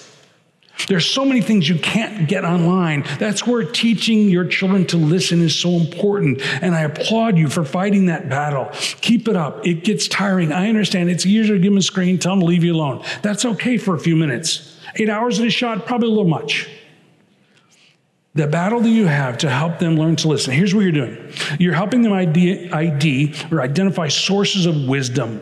There's 0.87 1.05
so 1.05 1.23
many 1.23 1.41
things 1.41 1.69
you 1.69 1.77
can't 1.77 2.27
get 2.27 2.43
online. 2.43 3.03
That's 3.19 3.45
where 3.45 3.63
teaching 3.63 4.29
your 4.29 4.45
children 4.45 4.87
to 4.87 4.97
listen 4.97 5.39
is 5.41 5.55
so 5.55 5.69
important. 5.73 6.41
And 6.63 6.73
I 6.73 6.81
applaud 6.81 7.37
you 7.37 7.49
for 7.49 7.63
fighting 7.63 8.07
that 8.07 8.29
battle. 8.29 8.69
Keep 9.01 9.27
it 9.27 9.35
up. 9.35 9.65
It 9.67 9.83
gets 9.83 10.07
tiring. 10.07 10.51
I 10.51 10.69
understand 10.69 11.11
it's 11.11 11.25
easier 11.25 11.55
to 11.55 11.61
give 11.61 11.71
them 11.71 11.77
a 11.77 11.83
screen, 11.83 12.17
tell 12.17 12.31
them 12.31 12.39
to 12.39 12.45
leave 12.47 12.63
you 12.63 12.73
alone. 12.73 13.03
That's 13.21 13.45
okay 13.45 13.77
for 13.77 13.93
a 13.93 13.99
few 13.99 14.15
minutes. 14.15 14.79
Eight 14.95 15.09
hours 15.09 15.39
at 15.39 15.45
a 15.45 15.51
shot, 15.51 15.85
probably 15.85 16.07
a 16.07 16.11
little 16.11 16.25
much 16.25 16.67
the 18.33 18.47
battle 18.47 18.79
that 18.79 18.89
you 18.89 19.07
have 19.07 19.37
to 19.39 19.49
help 19.49 19.79
them 19.79 19.97
learn 19.97 20.15
to 20.17 20.27
listen. 20.27 20.53
Here's 20.53 20.73
what 20.73 20.81
you're 20.81 20.91
doing 20.91 21.33
you're 21.59 21.73
helping 21.73 22.01
them 22.01 22.13
ID, 22.13 22.71
ID 22.71 23.35
or 23.51 23.61
identify 23.61 24.07
sources 24.07 24.65
of 24.65 24.87
wisdom. 24.87 25.41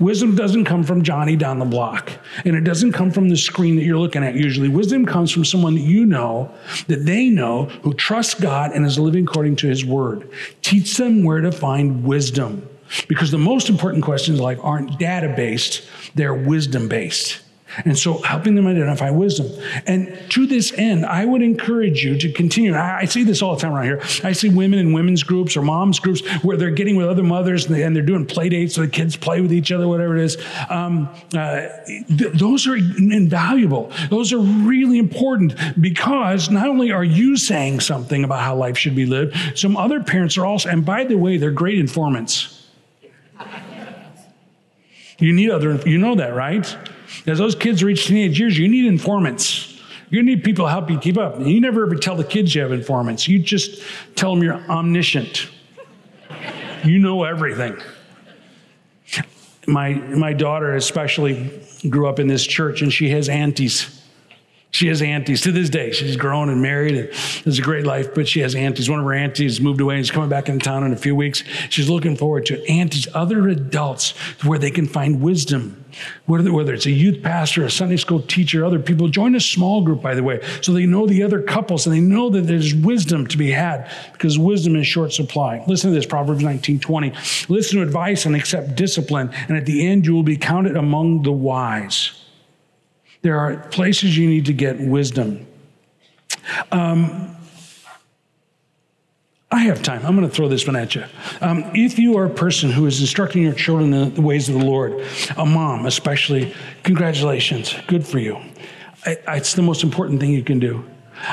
Wisdom 0.00 0.34
doesn't 0.34 0.64
come 0.64 0.82
from 0.82 1.02
Johnny 1.02 1.36
down 1.36 1.58
the 1.58 1.66
block, 1.66 2.10
and 2.46 2.56
it 2.56 2.62
doesn't 2.62 2.92
come 2.92 3.10
from 3.10 3.28
the 3.28 3.36
screen 3.36 3.76
that 3.76 3.84
you're 3.84 3.98
looking 3.98 4.24
at 4.24 4.34
usually. 4.34 4.68
Wisdom 4.68 5.04
comes 5.04 5.30
from 5.30 5.44
someone 5.44 5.74
that 5.74 5.82
you 5.82 6.06
know, 6.06 6.50
that 6.86 7.04
they 7.04 7.28
know, 7.28 7.66
who 7.82 7.92
trusts 7.92 8.32
God 8.32 8.72
and 8.72 8.86
is 8.86 8.98
living 8.98 9.24
according 9.24 9.56
to 9.56 9.68
his 9.68 9.84
word. 9.84 10.30
Teach 10.62 10.96
them 10.96 11.22
where 11.22 11.42
to 11.42 11.52
find 11.52 12.02
wisdom. 12.02 12.66
Because 13.08 13.30
the 13.30 13.38
most 13.38 13.68
important 13.68 14.04
questions 14.04 14.38
in 14.38 14.44
life 14.44 14.58
aren't 14.62 14.98
data 14.98 15.32
based, 15.36 15.82
they're 16.14 16.34
wisdom 16.34 16.88
based. 16.88 17.43
And 17.84 17.98
so 17.98 18.18
helping 18.22 18.54
them 18.54 18.66
identify 18.66 19.10
wisdom. 19.10 19.46
And 19.86 20.18
to 20.30 20.46
this 20.46 20.72
end, 20.74 21.06
I 21.06 21.24
would 21.24 21.42
encourage 21.42 22.04
you 22.04 22.18
to 22.18 22.32
continue. 22.32 22.74
I, 22.74 23.00
I, 23.00 23.04
see 23.04 23.24
this 23.24 23.42
all 23.42 23.54
the 23.54 23.60
time 23.60 23.72
around 23.72 23.84
here. 23.84 24.00
I 24.22 24.32
see 24.32 24.48
women 24.48 24.78
in 24.78 24.92
women's 24.92 25.22
groups 25.22 25.56
or 25.56 25.62
moms 25.62 25.98
groups 25.98 26.26
where 26.42 26.56
they're 26.56 26.70
getting 26.70 26.96
with 26.96 27.06
other 27.06 27.22
mothers 27.22 27.66
and, 27.66 27.74
they, 27.74 27.84
are 27.84 28.02
doing 28.02 28.26
play 28.26 28.48
dates 28.48 28.74
so 28.74 28.82
the 28.82 28.88
kids 28.88 29.16
play 29.16 29.40
with 29.40 29.52
each 29.52 29.72
other, 29.72 29.88
whatever 29.88 30.16
it 30.16 30.24
is. 30.24 30.36
Um, 30.68 31.08
uh, 31.34 31.68
th- 31.86 32.32
those 32.34 32.66
are 32.66 32.76
invaluable. 32.76 33.90
Those 34.10 34.32
are 34.32 34.38
really 34.38 34.98
important 34.98 35.54
because 35.80 36.50
not 36.50 36.68
only 36.68 36.92
are 36.92 37.04
you 37.04 37.36
saying 37.36 37.80
something 37.80 38.24
about 38.24 38.40
how 38.40 38.56
life 38.56 38.78
should 38.78 38.94
be 38.94 39.06
lived, 39.06 39.36
some 39.58 39.76
other 39.76 40.02
parents 40.02 40.36
are 40.38 40.46
also, 40.46 40.68
and 40.68 40.84
by 40.84 41.04
the 41.04 41.16
way, 41.16 41.36
they're 41.36 41.50
great 41.50 41.78
informants. 41.78 42.54
You 45.18 45.32
need 45.32 45.50
other, 45.50 45.76
you 45.88 45.98
know 45.98 46.16
that, 46.16 46.34
right? 46.34 46.76
As 47.26 47.38
those 47.38 47.54
kids 47.54 47.82
reach 47.82 48.06
teenage 48.06 48.38
years, 48.38 48.58
you 48.58 48.68
need 48.68 48.86
informants. 48.86 49.80
You 50.10 50.22
need 50.22 50.44
people 50.44 50.66
to 50.66 50.70
help 50.70 50.90
you 50.90 50.98
keep 50.98 51.18
up. 51.18 51.40
You 51.40 51.60
never 51.60 51.84
ever 51.84 51.96
tell 51.96 52.16
the 52.16 52.24
kids 52.24 52.54
you 52.54 52.62
have 52.62 52.72
informants. 52.72 53.26
You 53.26 53.38
just 53.38 53.82
tell 54.14 54.34
them 54.34 54.42
you're 54.42 54.60
omniscient. 54.70 55.48
You 56.84 56.98
know 56.98 57.24
everything. 57.24 57.76
My, 59.66 59.94
my 59.94 60.34
daughter, 60.34 60.76
especially, 60.76 61.50
grew 61.88 62.06
up 62.06 62.18
in 62.18 62.26
this 62.26 62.46
church 62.46 62.82
and 62.82 62.92
she 62.92 63.08
has 63.10 63.28
aunties 63.28 64.03
she 64.74 64.88
has 64.88 65.00
aunties 65.02 65.40
to 65.42 65.52
this 65.52 65.70
day. 65.70 65.92
She's 65.92 66.16
grown 66.16 66.48
and 66.48 66.60
married 66.60 66.96
and 66.96 67.14
has 67.44 67.60
a 67.60 67.62
great 67.62 67.86
life, 67.86 68.12
but 68.12 68.26
she 68.26 68.40
has 68.40 68.56
aunties. 68.56 68.90
One 68.90 68.98
of 68.98 69.04
her 69.04 69.14
aunties 69.14 69.60
moved 69.60 69.80
away 69.80 69.94
and 69.94 70.00
is 70.00 70.10
coming 70.10 70.28
back 70.28 70.48
into 70.48 70.64
town 70.64 70.82
in 70.82 70.92
a 70.92 70.96
few 70.96 71.14
weeks. 71.14 71.44
She's 71.70 71.88
looking 71.88 72.16
forward 72.16 72.44
to 72.46 72.68
aunties, 72.68 73.06
other 73.14 73.48
adults, 73.48 74.18
where 74.42 74.58
they 74.58 74.72
can 74.72 74.88
find 74.88 75.22
wisdom. 75.22 75.84
Whether, 76.26 76.52
whether 76.52 76.74
it's 76.74 76.86
a 76.86 76.90
youth 76.90 77.22
pastor, 77.22 77.64
a 77.64 77.70
Sunday 77.70 77.96
school 77.96 78.20
teacher, 78.20 78.64
other 78.64 78.80
people. 78.80 79.06
Join 79.06 79.36
a 79.36 79.40
small 79.40 79.80
group, 79.80 80.02
by 80.02 80.16
the 80.16 80.24
way, 80.24 80.40
so 80.60 80.72
they 80.72 80.86
know 80.86 81.06
the 81.06 81.22
other 81.22 81.40
couples 81.40 81.86
and 81.86 81.94
they 81.94 82.00
know 82.00 82.28
that 82.30 82.48
there's 82.48 82.74
wisdom 82.74 83.28
to 83.28 83.38
be 83.38 83.52
had 83.52 83.88
because 84.12 84.40
wisdom 84.40 84.74
is 84.74 84.88
short 84.88 85.12
supply. 85.12 85.62
Listen 85.68 85.90
to 85.90 85.94
this 85.94 86.04
Proverbs 86.04 86.42
19 86.42 86.80
20. 86.80 87.12
Listen 87.48 87.78
to 87.78 87.82
advice 87.84 88.26
and 88.26 88.34
accept 88.34 88.74
discipline, 88.74 89.30
and 89.46 89.56
at 89.56 89.66
the 89.66 89.86
end 89.86 90.04
you 90.04 90.14
will 90.14 90.24
be 90.24 90.36
counted 90.36 90.76
among 90.76 91.22
the 91.22 91.30
wise. 91.30 92.23
There 93.24 93.38
are 93.38 93.56
places 93.56 94.18
you 94.18 94.28
need 94.28 94.44
to 94.44 94.52
get 94.52 94.78
wisdom. 94.78 95.46
Um, 96.70 97.34
I 99.50 99.60
have 99.60 99.82
time. 99.82 100.04
I'm 100.04 100.14
going 100.14 100.28
to 100.28 100.34
throw 100.34 100.46
this 100.46 100.66
one 100.66 100.76
at 100.76 100.94
you. 100.94 101.06
Um, 101.40 101.64
if 101.74 101.98
you 101.98 102.18
are 102.18 102.26
a 102.26 102.30
person 102.30 102.70
who 102.70 102.84
is 102.84 103.00
instructing 103.00 103.42
your 103.42 103.54
children 103.54 103.94
in 103.94 104.12
the 104.12 104.20
ways 104.20 104.50
of 104.50 104.56
the 104.56 104.64
Lord, 104.66 105.02
a 105.38 105.46
mom 105.46 105.86
especially, 105.86 106.54
congratulations. 106.82 107.74
Good 107.86 108.06
for 108.06 108.18
you. 108.18 108.38
It's 109.06 109.54
the 109.54 109.62
most 109.62 109.84
important 109.84 110.20
thing 110.20 110.32
you 110.32 110.44
can 110.44 110.58
do. 110.58 110.84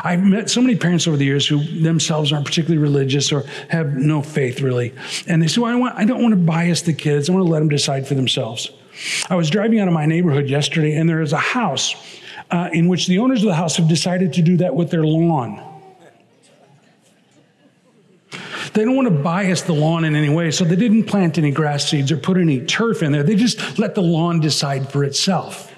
I've 0.02 0.24
met 0.24 0.50
so 0.50 0.62
many 0.62 0.78
parents 0.78 1.10
over 1.10 1.18
the 1.18 1.26
years 1.26 1.46
who 1.46 1.62
themselves 1.82 2.32
aren't 2.32 2.46
particularly 2.46 2.82
religious 2.82 3.34
or 3.34 3.44
have 3.68 3.96
no 3.98 4.22
faith 4.22 4.62
really. 4.62 4.94
And 5.28 5.44
they 5.44 5.48
say, 5.48 5.60
well, 5.60 5.74
I, 5.74 5.76
want, 5.76 5.96
I 5.98 6.06
don't 6.06 6.22
want 6.22 6.32
to 6.32 6.40
bias 6.40 6.84
the 6.84 6.94
kids. 6.94 7.30
I 7.30 7.34
want 7.34 7.46
to 7.46 7.52
let 7.52 7.60
them 7.60 7.68
decide 7.68 8.08
for 8.08 8.16
themselves. 8.16 8.72
I 9.30 9.36
was 9.36 9.50
driving 9.50 9.80
out 9.80 9.88
of 9.88 9.94
my 9.94 10.06
neighborhood 10.06 10.50
yesterday, 10.50 10.96
and 10.96 11.10
there 11.10 11.22
is 11.22 11.34
a 11.34 11.38
house 11.38 11.96
uh, 12.50 12.70
in 12.74 12.88
which 12.88 13.08
the 13.08 13.20
owners 13.20 13.42
of 13.42 13.48
the 13.48 13.56
house 13.56 13.78
have 13.78 13.88
decided 13.88 14.34
to 14.34 14.42
do 14.42 14.58
that 14.58 14.76
with 14.76 14.92
their 14.92 15.04
lawn. 15.04 15.68
They 18.74 18.86
don't 18.86 18.96
want 18.96 19.10
to 19.10 19.14
bias 19.14 19.64
the 19.64 19.74
lawn 19.74 20.06
in 20.06 20.16
any 20.16 20.30
way, 20.30 20.52
so 20.52 20.64
they 20.64 20.76
didn't 20.78 21.04
plant 21.06 21.38
any 21.38 21.52
grass 21.52 21.90
seeds 21.90 22.12
or 22.12 22.18
put 22.18 22.38
any 22.38 22.66
turf 22.66 23.04
in 23.04 23.12
there. 23.12 23.24
They 23.24 23.36
just 23.36 23.78
let 23.78 23.96
the 23.96 24.02
lawn 24.02 24.40
decide 24.40 24.90
for 24.90 25.04
itself. 25.04 25.74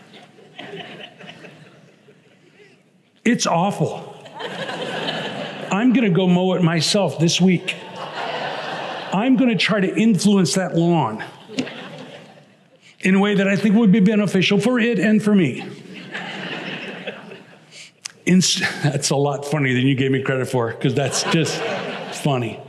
It's 3.25 3.47
awful. 3.47 4.09
I'm 5.71 5.93
going 5.93 6.03
to 6.03 6.15
go 6.15 6.27
mow 6.27 6.53
it 6.53 6.61
myself 6.61 7.17
this 7.17 7.41
week. 7.41 7.75
I'm 9.13 9.37
going 9.37 9.49
to 9.49 9.57
try 9.57 9.79
to 9.79 9.95
influence 9.95 10.53
that 10.55 10.75
lawn 10.75 11.23
in 13.03 13.15
a 13.15 13.19
way 13.19 13.35
that 13.35 13.47
I 13.47 13.55
think 13.55 13.75
would 13.75 13.91
be 13.91 13.99
beneficial 13.99 14.59
for 14.59 14.79
it 14.79 14.97
and 14.97 15.21
for 15.21 15.35
me. 15.35 15.63
Inst- 18.25 18.61
that's 18.81 19.09
a 19.09 19.15
lot 19.15 19.45
funnier 19.45 19.73
than 19.73 19.85
you 19.85 19.95
gave 19.95 20.11
me 20.11 20.21
credit 20.21 20.47
for 20.47 20.71
because 20.71 20.93
that's 20.93 21.23
just 21.23 21.61
funny. 22.23 22.59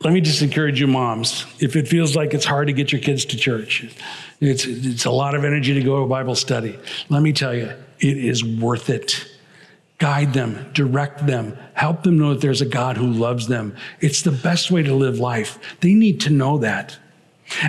Let 0.00 0.12
me 0.12 0.20
just 0.20 0.42
encourage 0.42 0.78
you, 0.78 0.86
moms. 0.86 1.46
If 1.58 1.74
it 1.74 1.88
feels 1.88 2.14
like 2.14 2.34
it's 2.34 2.44
hard 2.44 2.66
to 2.66 2.74
get 2.74 2.92
your 2.92 3.00
kids 3.00 3.24
to 3.24 3.36
church, 3.36 3.90
it's, 4.40 4.66
it's 4.66 5.06
a 5.06 5.10
lot 5.10 5.34
of 5.34 5.42
energy 5.42 5.72
to 5.72 5.82
go 5.82 6.02
to 6.02 6.06
Bible 6.06 6.34
study. 6.34 6.78
Let 7.08 7.22
me 7.22 7.32
tell 7.32 7.54
you, 7.54 7.72
it 7.98 8.18
is 8.18 8.44
worth 8.44 8.90
it. 8.90 9.26
Guide 9.98 10.34
them, 10.34 10.70
direct 10.74 11.26
them, 11.26 11.56
help 11.72 12.02
them 12.02 12.18
know 12.18 12.34
that 12.34 12.42
there's 12.42 12.60
a 12.60 12.66
God 12.66 12.98
who 12.98 13.06
loves 13.06 13.48
them. 13.48 13.74
It's 14.00 14.20
the 14.20 14.30
best 14.30 14.70
way 14.70 14.82
to 14.82 14.94
live 14.94 15.18
life. 15.18 15.58
They 15.80 15.94
need 15.94 16.20
to 16.20 16.30
know 16.30 16.58
that. 16.58 16.98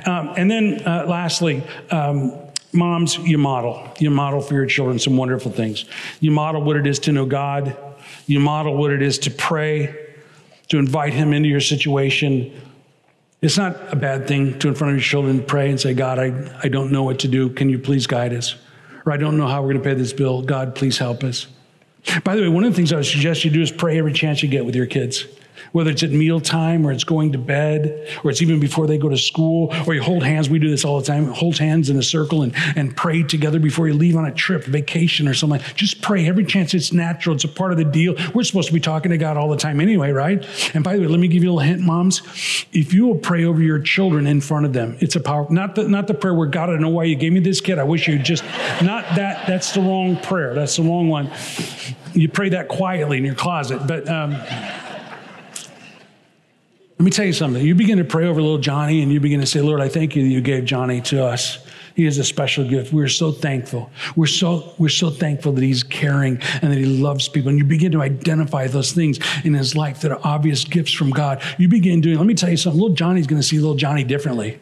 Um, 0.06 0.34
and 0.38 0.50
then, 0.50 0.82
uh, 0.86 1.06
lastly, 1.08 1.64
um, 1.92 2.34
moms, 2.74 3.18
you 3.18 3.38
model. 3.38 3.88
You 4.00 4.10
model 4.10 4.42
for 4.42 4.54
your 4.54 4.66
children 4.66 5.00
some 5.00 5.18
wonderful 5.18 5.52
things. 5.52 5.86
You 6.20 6.32
model 6.32 6.62
what 6.62 6.76
it 6.76 6.88
is 6.88 7.00
to 7.00 7.12
know 7.12 7.26
God. 7.26 7.76
You 8.26 8.40
model 8.40 8.76
what 8.76 8.92
it 8.92 9.02
is 9.02 9.20
to 9.20 9.32
pray, 9.32 9.96
to 10.70 10.78
invite 10.78 11.14
Him 11.14 11.34
into 11.34 11.50
your 11.50 11.62
situation. 11.62 12.62
It's 13.42 13.58
not 13.58 13.76
a 13.94 13.96
bad 13.96 14.28
thing 14.28 14.58
to, 14.60 14.68
in 14.68 14.76
front 14.76 14.92
of 14.94 14.98
your 14.98 15.04
children, 15.04 15.44
pray 15.44 15.70
and 15.70 15.80
say, 15.80 15.94
God, 15.94 16.20
I, 16.20 16.60
I 16.64 16.68
don't 16.70 16.92
know 16.92 17.04
what 17.04 17.20
to 17.20 17.28
do. 17.28 17.50
Can 17.50 17.70
you 17.70 17.80
please 17.80 18.08
guide 18.08 18.34
us? 18.34 18.56
Or 19.06 19.12
I 19.12 19.18
don't 19.18 19.38
know 19.38 19.48
how 19.48 19.62
we're 19.62 19.74
going 19.74 19.84
to 19.84 19.90
pay 19.90 19.96
this 19.96 20.12
bill. 20.12 20.42
God, 20.42 20.76
please 20.76 20.98
help 20.98 21.24
us. 21.24 21.48
By 22.24 22.36
the 22.36 22.42
way, 22.42 22.50
one 22.50 22.64
of 22.64 22.72
the 22.72 22.76
things 22.76 22.92
I 22.92 22.98
would 22.98 23.06
suggest 23.06 23.46
you 23.46 23.52
do 23.52 23.62
is 23.62 23.72
pray 23.72 23.98
every 23.98 24.14
chance 24.14 24.42
you 24.42 24.50
get 24.50 24.66
with 24.66 24.76
your 24.76 24.86
kids 24.86 25.26
whether 25.72 25.92
it's 25.92 26.04
at 26.04 26.12
mealtime 26.12 26.86
or 26.86 26.92
it's 26.92 27.04
going 27.04 27.32
to 27.32 27.38
bed 27.38 28.08
or 28.24 28.32
it's 28.32 28.42
even 28.42 28.60
before 28.60 28.88
they 28.88 28.98
go 28.98 29.10
to 29.10 29.18
school 29.18 29.74
or 29.86 29.94
you 29.94 30.02
hold 30.02 30.24
hands. 30.24 30.50
We 30.50 30.60
do 30.60 30.70
this 30.70 30.86
all 30.86 31.00
the 31.00 31.06
time. 31.06 31.28
Hold 31.28 31.58
hands 31.58 31.90
in 31.90 31.98
a 31.98 32.04
circle 32.04 32.42
and, 32.42 32.54
and 32.76 32.96
pray 32.96 33.24
together 33.24 33.60
before 33.60 33.88
you 33.88 33.94
leave 33.94 34.16
on 34.16 34.26
a 34.26 34.34
trip, 34.34 34.64
vacation 34.64 35.28
or 35.28 35.34
something. 35.34 35.62
Just 35.76 36.02
pray 36.02 36.28
every 36.28 36.46
chance 36.46 36.74
it's 36.74 36.94
natural. 36.94 37.36
It's 37.36 37.44
a 37.44 37.48
part 37.48 37.72
of 37.72 37.78
the 37.78 37.86
deal. 37.86 38.16
We're 38.34 38.44
supposed 38.44 38.68
to 38.68 38.74
be 38.74 38.80
talking 38.80 39.12
to 39.12 39.18
God 39.18 39.38
all 39.38 39.50
the 39.50 39.58
time 39.58 39.80
anyway, 39.80 40.12
right? 40.12 40.46
And 40.74 40.84
by 40.84 40.96
the 40.96 41.02
way, 41.02 41.08
let 41.08 41.20
me 41.20 41.28
give 41.28 41.44
you 41.44 41.52
a 41.52 41.54
little 41.54 41.68
hint, 41.68 41.82
moms. 41.82 42.22
If 42.72 42.94
you 42.94 43.06
will 43.08 43.18
pray 43.18 43.44
over 43.46 43.62
your 43.62 43.80
children 43.80 44.28
in 44.28 44.42
front 44.42 44.66
of 44.66 44.74
them, 44.74 44.98
it's 45.00 45.16
a 45.16 45.20
power, 45.20 45.48
not 45.50 45.76
the, 45.76 45.88
not 45.88 46.08
the 46.08 46.14
prayer 46.14 46.34
where 46.34 46.48
God, 46.48 46.70
I 46.70 46.74
don't 46.74 46.82
know 46.82 46.90
why 46.90 47.06
you 47.06 47.16
gave 47.16 47.34
me 47.34 47.40
this 47.40 47.62
kid. 47.62 47.80
I 47.80 47.84
wish 47.84 48.08
you 48.08 48.20
just, 48.20 48.44
not 48.82 49.04
that, 49.16 49.48
that's 49.48 49.74
the 49.74 49.82
wrong 49.82 50.18
prayer. 50.18 50.54
That's 50.54 50.76
the 50.76 50.84
wrong 50.84 51.10
one. 51.10 51.32
You 52.14 52.30
pray 52.30 52.50
that 52.50 52.68
quietly 52.68 53.18
in 53.18 53.26
your 53.26 53.36
closet. 53.36 53.88
But, 53.88 54.08
um, 54.08 54.36
let 57.00 57.04
me 57.04 57.12
tell 57.12 57.26
you 57.26 57.34
something. 57.34 57.64
You 57.64 57.76
begin 57.76 58.00
to 58.00 58.04
pray 58.04 58.26
over 58.26 58.42
little 58.42 58.58
Johnny 58.58 59.04
and 59.04 59.12
you 59.12 59.20
begin 59.20 59.40
to 59.40 59.46
say, 59.46 59.62
Lord, 59.62 59.82
I 59.82 59.88
thank 59.88 60.16
you 60.16 60.24
that 60.24 60.30
you 60.30 60.42
gave 60.42 60.66
Johnny 60.66 61.00
to 61.02 61.24
us. 61.24 61.60
He 61.94 62.08
is 62.08 62.18
a 62.18 62.24
special 62.24 62.68
gift. 62.68 62.92
We're 62.92 63.08
so 63.08 63.32
thankful. 63.32 63.92
We're 64.16 64.26
so, 64.26 64.74
we're 64.80 64.90
so 64.90 65.12
thankful 65.12 65.52
that 65.54 65.64
he's 65.64 65.84
caring 65.84 66.42
and 66.62 66.72
that 66.72 66.78
he 66.78 66.86
loves 66.86 67.28
people. 67.28 67.50
And 67.50 67.58
you 67.60 67.66
begin 67.66 67.92
to 67.92 68.02
identify 68.02 68.68
those 68.68 68.94
things 68.94 69.20
in 69.44 69.54
his 69.54 69.76
life 69.76 70.02
that 70.02 70.12
are 70.12 70.20
obvious 70.24 70.64
gifts 70.64 70.92
from 70.92 71.12
God. 71.12 71.42
You 71.60 71.68
begin 71.68 72.02
doing, 72.02 72.18
let 72.18 72.26
me 72.26 72.34
tell 72.34 72.50
you 72.50 72.58
something. 72.58 72.80
Little 72.82 72.96
Johnny's 72.96 73.28
going 73.28 73.42
to 73.42 73.48
see 73.48 73.60
little 73.60 73.76
Johnny 73.76 74.04
differently. 74.04 74.60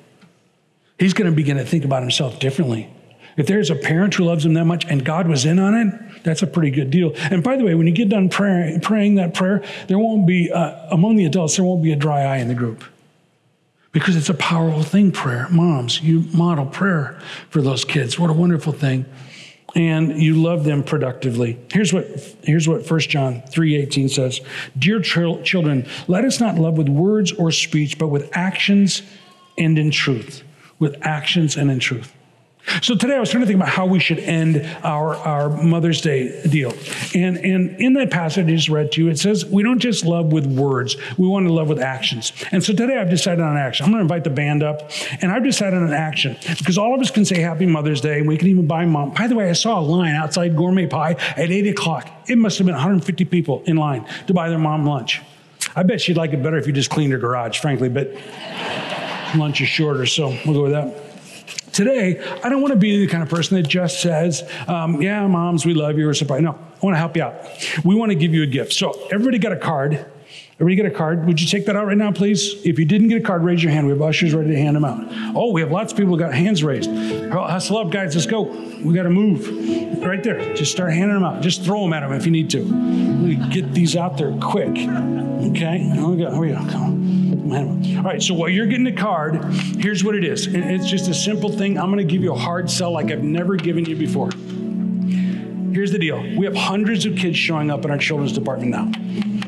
He's 0.99 1.13
going 1.13 1.29
to 1.29 1.35
begin 1.35 1.55
to 1.55 1.65
think 1.65 1.85
about 1.85 2.01
himself 2.01 2.39
differently. 2.39 2.93
If 3.37 3.47
there's 3.47 3.69
a 3.69 3.75
parent 3.75 4.13
who 4.13 4.23
loves 4.23 4.43
them 4.43 4.53
that 4.53 4.65
much 4.65 4.85
and 4.85 5.03
God 5.03 5.27
was 5.27 5.45
in 5.45 5.59
on 5.59 5.75
it, 5.75 6.23
that's 6.23 6.41
a 6.41 6.47
pretty 6.47 6.71
good 6.71 6.89
deal. 6.89 7.11
And 7.15 7.43
by 7.43 7.57
the 7.57 7.65
way, 7.65 7.75
when 7.75 7.85
you 7.85 7.93
get 7.93 8.09
done 8.09 8.29
pray, 8.29 8.79
praying 8.81 9.15
that 9.15 9.33
prayer, 9.33 9.63
there 9.87 9.99
won't 9.99 10.25
be, 10.25 10.51
uh, 10.51 10.87
among 10.89 11.17
the 11.17 11.25
adults, 11.25 11.57
there 11.57 11.65
won't 11.65 11.83
be 11.83 11.91
a 11.91 11.97
dry 11.97 12.21
eye 12.21 12.37
in 12.37 12.47
the 12.47 12.55
group. 12.55 12.83
Because 13.91 14.15
it's 14.15 14.29
a 14.29 14.33
powerful 14.33 14.83
thing, 14.83 15.11
prayer. 15.11 15.47
Moms, 15.49 16.01
you 16.01 16.21
model 16.33 16.65
prayer 16.65 17.19
for 17.49 17.61
those 17.61 17.85
kids. 17.85 18.19
What 18.19 18.29
a 18.29 18.33
wonderful 18.33 18.73
thing. 18.73 19.05
And 19.73 20.21
you 20.21 20.41
love 20.41 20.63
them 20.63 20.83
productively. 20.83 21.59
Here's 21.71 21.91
what, 21.91 22.05
here's 22.43 22.67
what 22.67 22.89
1 22.89 22.99
John 23.01 23.41
3.18 23.41 24.09
says. 24.09 24.39
Dear 24.77 25.01
children, 25.01 25.87
let 26.07 26.23
us 26.23 26.39
not 26.39 26.55
love 26.55 26.77
with 26.77 26.87
words 26.87 27.33
or 27.33 27.51
speech, 27.51 27.97
but 27.97 28.07
with 28.07 28.29
actions 28.33 29.01
and 29.57 29.77
in 29.77 29.91
truth. 29.91 30.43
With 30.79 30.95
actions 31.05 31.57
and 31.57 31.69
in 31.69 31.79
truth. 31.79 32.14
So 32.81 32.95
today 32.95 33.15
I 33.15 33.19
was 33.19 33.29
trying 33.29 33.41
to 33.41 33.47
think 33.47 33.57
about 33.57 33.69
how 33.69 33.85
we 33.85 33.99
should 33.99 34.19
end 34.19 34.65
our, 34.83 35.15
our 35.15 35.49
Mother's 35.49 36.01
Day 36.01 36.41
deal. 36.47 36.73
And, 37.13 37.37
and 37.37 37.79
in 37.79 37.93
that 37.93 38.11
passage 38.11 38.47
I 38.47 38.49
just 38.49 38.69
read 38.69 38.91
to 38.93 39.03
you, 39.03 39.09
it 39.09 39.19
says 39.19 39.45
we 39.45 39.63
don't 39.63 39.79
just 39.79 40.03
love 40.03 40.31
with 40.31 40.45
words, 40.45 40.97
we 41.17 41.27
want 41.27 41.47
to 41.47 41.53
love 41.53 41.69
with 41.69 41.79
actions. 41.79 42.33
And 42.51 42.63
so 42.63 42.73
today 42.73 42.97
I've 42.97 43.09
decided 43.09 43.41
on 43.41 43.55
action. 43.55 43.85
I'm 43.85 43.91
going 43.91 43.99
to 43.99 44.03
invite 44.03 44.23
the 44.23 44.29
band 44.29 44.63
up, 44.63 44.89
and 45.21 45.31
I've 45.31 45.43
decided 45.43 45.81
on 45.81 45.93
action 45.93 46.37
because 46.57 46.77
all 46.77 46.95
of 46.95 47.01
us 47.01 47.11
can 47.11 47.23
say 47.23 47.39
Happy 47.39 47.65
Mother's 47.65 48.01
Day, 48.01 48.19
and 48.19 48.27
we 48.27 48.37
can 48.37 48.47
even 48.47 48.67
buy 48.67 48.85
mom. 48.85 49.13
By 49.13 49.27
the 49.27 49.35
way, 49.35 49.49
I 49.49 49.53
saw 49.53 49.79
a 49.79 49.81
line 49.81 50.15
outside 50.15 50.55
Gourmet 50.55 50.87
Pie 50.87 51.11
at 51.37 51.51
8 51.51 51.67
o'clock. 51.67 52.09
It 52.27 52.37
must 52.37 52.57
have 52.57 52.65
been 52.65 52.75
150 52.75 53.25
people 53.25 53.63
in 53.65 53.77
line 53.77 54.07
to 54.27 54.33
buy 54.33 54.49
their 54.49 54.59
mom 54.59 54.85
lunch. 54.85 55.21
I 55.75 55.83
bet 55.83 56.01
she'd 56.01 56.17
like 56.17 56.31
it 56.31 56.41
better 56.41 56.57
if 56.57 56.67
you 56.67 56.73
just 56.73 56.89
cleaned 56.89 57.11
her 57.13 57.19
garage, 57.19 57.59
frankly, 57.59 57.89
but 57.89 58.11
lunch 59.35 59.61
is 59.61 59.67
shorter, 59.67 60.05
so 60.05 60.29
we'll 60.45 60.53
go 60.53 60.63
with 60.63 60.71
that. 60.71 61.04
Today, 61.75 62.21
I 62.41 62.47
don't 62.47 62.61
want 62.61 62.73
to 62.73 62.79
be 62.79 63.05
the 63.05 63.11
kind 63.11 63.21
of 63.21 63.27
person 63.27 63.57
that 63.57 63.67
just 63.67 64.01
says, 64.01 64.49
um, 64.69 65.01
yeah, 65.01 65.27
moms, 65.27 65.65
we 65.65 65.73
love 65.73 65.97
you, 65.97 66.07
or 66.07 66.13
surprise. 66.13 66.41
No, 66.41 66.51
I 66.51 66.85
want 66.85 66.93
to 66.93 66.97
help 66.97 67.17
you 67.17 67.23
out. 67.23 67.35
We 67.83 67.95
want 67.95 68.11
to 68.11 68.15
give 68.15 68.33
you 68.33 68.43
a 68.43 68.47
gift. 68.47 68.71
So 68.71 68.93
everybody 69.11 69.39
got 69.39 69.51
a 69.51 69.57
card. 69.57 70.05
Everybody 70.57 70.75
get 70.77 70.85
a 70.85 70.95
card? 70.95 71.25
Would 71.25 71.41
you 71.41 71.47
take 71.47 71.65
that 71.65 71.75
out 71.75 71.85
right 71.85 71.97
now, 71.97 72.13
please? 72.13 72.65
If 72.65 72.79
you 72.79 72.85
didn't 72.85 73.09
get 73.09 73.21
a 73.21 73.25
card, 73.25 73.43
raise 73.43 73.61
your 73.61 73.73
hand. 73.73 73.87
We 73.87 73.91
have 73.91 74.01
ushers 74.01 74.33
ready 74.33 74.51
to 74.51 74.57
hand 74.57 74.77
them 74.77 74.85
out. 74.85 75.05
Oh, 75.35 75.51
we 75.51 75.59
have 75.59 75.69
lots 75.69 75.91
of 75.91 75.97
people 75.97 76.13
who 76.13 76.17
got 76.17 76.33
hands 76.33 76.63
raised. 76.63 76.89
Hustle 76.89 77.77
up, 77.77 77.89
guys. 77.89 78.15
Let's 78.15 78.25
go. 78.25 78.43
We 78.81 78.93
got 78.93 79.03
to 79.03 79.09
move. 79.09 79.45
Right 80.01 80.23
there. 80.23 80.55
Just 80.55 80.71
start 80.71 80.93
handing 80.93 81.15
them 81.15 81.25
out. 81.25 81.41
Just 81.41 81.65
throw 81.65 81.81
them 81.81 81.91
at 81.91 82.07
them 82.07 82.13
if 82.13 82.25
you 82.25 82.31
need 82.31 82.49
to. 82.51 83.49
Get 83.49 83.73
these 83.73 83.97
out 83.97 84.17
there 84.17 84.31
quick. 84.37 84.69
Okay? 84.69 85.79
Here 85.79 86.05
we 86.05 86.15
go. 86.15 86.31
Here 86.31 86.39
we 86.39 86.51
go. 86.51 86.55
Come 86.71 86.83
on. 86.83 87.24
All 87.45 88.03
right, 88.03 88.21
so 88.21 88.33
while 88.33 88.49
you're 88.49 88.65
getting 88.65 88.85
the 88.85 88.91
card, 88.91 89.43
here's 89.77 90.03
what 90.03 90.15
it 90.15 90.23
is. 90.23 90.47
It's 90.47 90.87
just 90.87 91.07
a 91.09 91.13
simple 91.13 91.51
thing. 91.51 91.77
I'm 91.77 91.91
going 91.91 92.05
to 92.05 92.11
give 92.11 92.23
you 92.23 92.33
a 92.33 92.37
hard 92.37 92.71
sell 92.71 92.91
like 92.91 93.11
I've 93.11 93.23
never 93.23 93.55
given 93.55 93.85
you 93.85 93.95
before. 93.95 94.31
Here's 95.71 95.91
the 95.91 95.99
deal 95.99 96.17
we 96.37 96.45
have 96.45 96.55
hundreds 96.55 97.05
of 97.05 97.15
kids 97.17 97.37
showing 97.37 97.69
up 97.69 97.85
in 97.85 97.91
our 97.91 97.97
children's 97.99 98.33
department 98.33 98.71
now. 98.71 98.91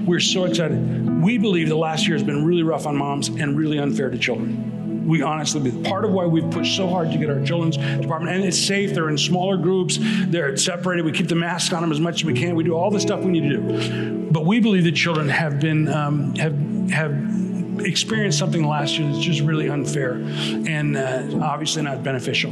We're 0.06 0.20
so 0.20 0.46
excited. 0.46 1.24
We 1.24 1.40
believe 1.40 1.70
the 1.70 1.76
last 1.76 2.08
year 2.08 2.16
has 2.16 2.24
been 2.24 2.46
really 2.46 2.64
rough 2.64 2.86
on 2.86 2.96
moms 2.96 3.30
and 3.30 3.58
really 3.58 3.80
unfair 3.80 4.10
to 4.12 4.18
children. 4.18 5.08
We 5.08 5.22
honestly 5.24 5.62
believe 5.62 5.86
part 5.86 6.06
of 6.06 6.12
why 6.12 6.26
we've 6.26 6.50
pushed 6.52 6.76
so 6.76 6.88
hard 6.88 7.12
to 7.12 7.18
get 7.18 7.30
our 7.30 7.44
children's 7.44 7.78
department, 7.78 8.36
and 8.36 8.44
it's 8.46 8.60
safe. 8.60 8.94
They're 8.94 9.10
in 9.10 9.18
smaller 9.18 9.58
groups. 9.58 9.98
They're 10.02 10.56
separated. 10.58 11.06
We 11.06 11.14
keep 11.14 11.30
the 11.30 11.36
mask 11.36 11.74
on 11.74 11.82
them 11.82 11.92
as 11.92 12.00
much 12.00 12.16
as 12.16 12.26
we 12.26 12.34
can. 12.34 12.56
We 12.56 12.64
do 12.64 12.76
all 12.76 12.92
the 12.92 13.00
stuff 13.00 13.22
we 13.22 13.32
need 13.32 13.50
to 13.50 13.58
do. 13.58 14.30
But 14.32 14.46
we 14.46 14.60
believe 14.60 14.84
that 14.84 14.96
children 14.96 15.30
have 15.30 15.62
been 15.62 15.88
um, 15.88 16.36
have 16.36 16.54
have 16.92 17.47
experienced 17.80 18.40
something 18.40 18.64
last 18.64 18.98
year 18.98 19.12
that's 19.12 19.24
just 19.24 19.42
really 19.42 19.70
unfair 19.70 20.14
and 20.14 20.98
uh, 20.98 21.40
obviously 21.42 21.82
not 21.82 22.04
beneficial. 22.04 22.52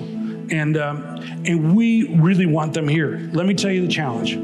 And 0.51 0.77
um, 0.77 1.01
and 1.45 1.75
we 1.75 2.15
really 2.17 2.45
want 2.45 2.73
them 2.73 2.87
here. 2.87 3.29
Let 3.33 3.47
me 3.47 3.55
tell 3.55 3.71
you 3.71 3.81
the 3.81 3.91
challenge 3.91 4.35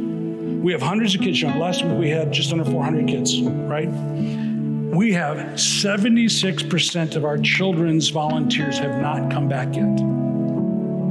we 0.61 0.71
have 0.71 0.81
hundreds 0.81 1.15
of 1.15 1.21
kids 1.21 1.39
showing. 1.39 1.57
Last 1.57 1.83
week 1.83 1.97
we 1.97 2.09
had 2.09 2.31
just 2.31 2.51
under 2.51 2.63
400 2.63 3.07
kids, 3.07 3.41
right? 3.41 3.89
We 3.89 5.11
have 5.13 5.37
76% 5.37 7.15
of 7.15 7.25
our 7.25 7.37
children's 7.39 8.09
volunteers 8.09 8.77
have 8.77 9.01
not 9.01 9.31
come 9.31 9.47
back 9.49 9.73
yet. 9.75 10.20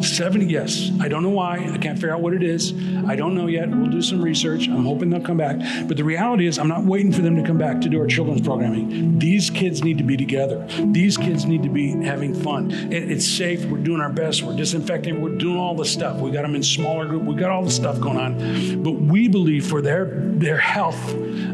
70, 0.03 0.47
yes. 0.47 0.91
I 1.01 1.09
don't 1.09 1.23
know 1.23 1.31
why. 1.31 1.59
I 1.73 1.79
can't 1.79 1.97
figure 1.97 2.13
out 2.13 2.21
what 2.21 2.35
it 2.35 2.43
is. 2.43 2.73
I 3.07 3.17
don't 3.17 3.35
know 3.35 3.47
yet. 3.47 3.69
We'll 3.69 3.91
do 3.91 4.03
some 4.03 4.23
research. 4.23 4.69
I'm 4.69 4.85
hoping 4.85 5.11
they'll 5.11 5.21
come 5.21 5.37
back. 5.37 5.59
But 5.87 5.97
the 5.97 6.05
reality 6.05 6.47
is, 6.47 6.59
I'm 6.59 6.69
not 6.69 6.85
waiting 6.85 7.13
for 7.13 7.23
them 7.23 7.37
to 7.37 7.43
come 7.43 7.59
back 7.59 7.81
to 7.83 7.89
do 7.89 8.01
our 8.01 8.07
children's 8.07 8.41
programming. 8.41 9.19
These 9.19 9.51
kids 9.51 9.83
need 9.85 9.99
to 9.99 10.05
be 10.05 10.17
together. 10.17 10.67
These 10.93 11.17
kids 11.17 11.45
need 11.45 11.63
to 11.63 11.69
be 11.69 11.91
having 12.05 12.35
fun. 12.35 12.71
It, 12.71 13.11
it's 13.11 13.27
safe. 13.27 13.65
We're 13.65 13.79
doing 13.79 14.01
our 14.01 14.13
best. 14.13 14.43
We're 14.43 14.57
disinfecting. 14.57 15.21
We're 15.21 15.37
doing 15.37 15.57
all 15.57 15.75
the 15.75 15.85
stuff. 15.85 16.19
We 16.21 16.31
got 16.31 16.43
them 16.43 16.55
in 16.55 16.63
smaller 16.63 17.07
group. 17.07 17.25
We 17.25 17.35
got 17.35 17.51
all 17.51 17.65
the 17.65 17.71
stuff 17.71 18.01
going 18.01 18.17
on. 18.17 18.83
But 18.83 18.93
we 18.93 19.29
believe 19.29 19.67
for 19.67 19.83
their 19.83 20.31
their 20.41 20.59
health, 20.59 20.97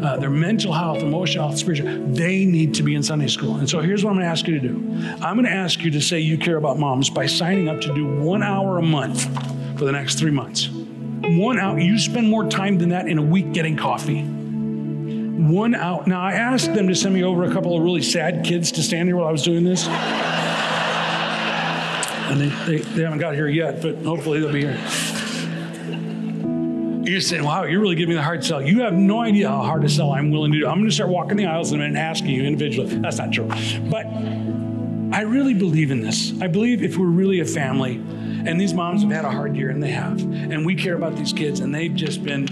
uh, 0.02 0.16
their 0.18 0.30
mental 0.30 0.72
health, 0.72 0.98
emotional 0.98 1.48
health, 1.48 1.58
spiritual, 1.58 2.06
they 2.12 2.44
need 2.44 2.74
to 2.74 2.82
be 2.82 2.94
in 2.94 3.02
Sunday 3.02 3.26
school. 3.26 3.56
And 3.56 3.68
so 3.68 3.80
here's 3.80 4.04
what 4.04 4.10
I'm 4.10 4.16
going 4.16 4.26
to 4.26 4.30
ask 4.30 4.46
you 4.46 4.60
to 4.60 4.68
do. 4.68 4.76
I'm 5.20 5.36
going 5.36 5.44
to 5.44 5.50
ask 5.50 5.82
you 5.82 5.90
to 5.90 6.00
say 6.00 6.20
you 6.20 6.38
care 6.38 6.56
about 6.56 6.78
moms 6.78 7.10
by 7.10 7.26
signing 7.26 7.68
up 7.68 7.80
to 7.80 7.94
do 7.94 8.06
one 8.06 8.35
hour 8.42 8.78
a 8.78 8.82
month 8.82 9.24
for 9.78 9.84
the 9.84 9.92
next 9.92 10.18
three 10.18 10.30
months. 10.30 10.68
One 10.68 11.58
hour. 11.58 11.78
You 11.78 11.98
spend 11.98 12.28
more 12.28 12.48
time 12.48 12.78
than 12.78 12.90
that 12.90 13.08
in 13.08 13.18
a 13.18 13.22
week 13.22 13.52
getting 13.52 13.76
coffee. 13.76 14.22
One 14.22 15.74
hour. 15.74 16.04
Now, 16.06 16.20
I 16.20 16.32
asked 16.34 16.72
them 16.74 16.88
to 16.88 16.94
send 16.94 17.14
me 17.14 17.24
over 17.24 17.44
a 17.44 17.52
couple 17.52 17.76
of 17.76 17.82
really 17.82 18.02
sad 18.02 18.44
kids 18.44 18.72
to 18.72 18.82
stand 18.82 19.08
here 19.08 19.16
while 19.16 19.26
I 19.26 19.32
was 19.32 19.42
doing 19.42 19.64
this. 19.64 19.86
And 22.28 22.40
they, 22.40 22.48
they, 22.66 22.78
they 22.78 23.02
haven't 23.02 23.18
got 23.18 23.34
here 23.34 23.48
yet, 23.48 23.82
but 23.82 23.96
hopefully 23.98 24.40
they'll 24.40 24.52
be 24.52 24.62
here. 24.62 24.78
You're 27.08 27.20
saying, 27.20 27.44
wow, 27.44 27.64
you're 27.64 27.80
really 27.80 27.94
giving 27.94 28.10
me 28.10 28.14
the 28.16 28.22
hard 28.22 28.44
sell. 28.44 28.60
You 28.60 28.80
have 28.80 28.94
no 28.94 29.20
idea 29.20 29.48
how 29.48 29.62
hard 29.62 29.82
to 29.82 29.88
sell 29.88 30.10
I'm 30.10 30.32
willing 30.32 30.50
to 30.52 30.58
do. 30.58 30.66
I'm 30.66 30.78
going 30.78 30.88
to 30.88 30.94
start 30.94 31.08
walking 31.08 31.36
the 31.36 31.46
aisles 31.46 31.70
and 31.70 31.96
asking 31.96 32.30
you 32.30 32.42
individually. 32.42 32.96
That's 32.96 33.18
not 33.18 33.32
true. 33.32 33.46
But 33.90 34.06
I 35.14 35.20
really 35.20 35.54
believe 35.54 35.92
in 35.92 36.00
this. 36.00 36.32
I 36.42 36.48
believe 36.48 36.82
if 36.82 36.96
we're 36.98 37.06
really 37.06 37.38
a 37.38 37.44
family, 37.44 38.02
and 38.46 38.60
these 38.60 38.74
moms 38.74 39.02
have 39.02 39.10
had 39.10 39.24
a 39.24 39.30
hard 39.30 39.56
year, 39.56 39.70
and 39.70 39.82
they 39.82 39.90
have, 39.90 40.20
and 40.20 40.64
we 40.64 40.74
care 40.74 40.94
about 40.94 41.16
these 41.16 41.32
kids, 41.32 41.60
and 41.60 41.74
they've 41.74 41.94
just 41.94 42.22
been, 42.22 42.46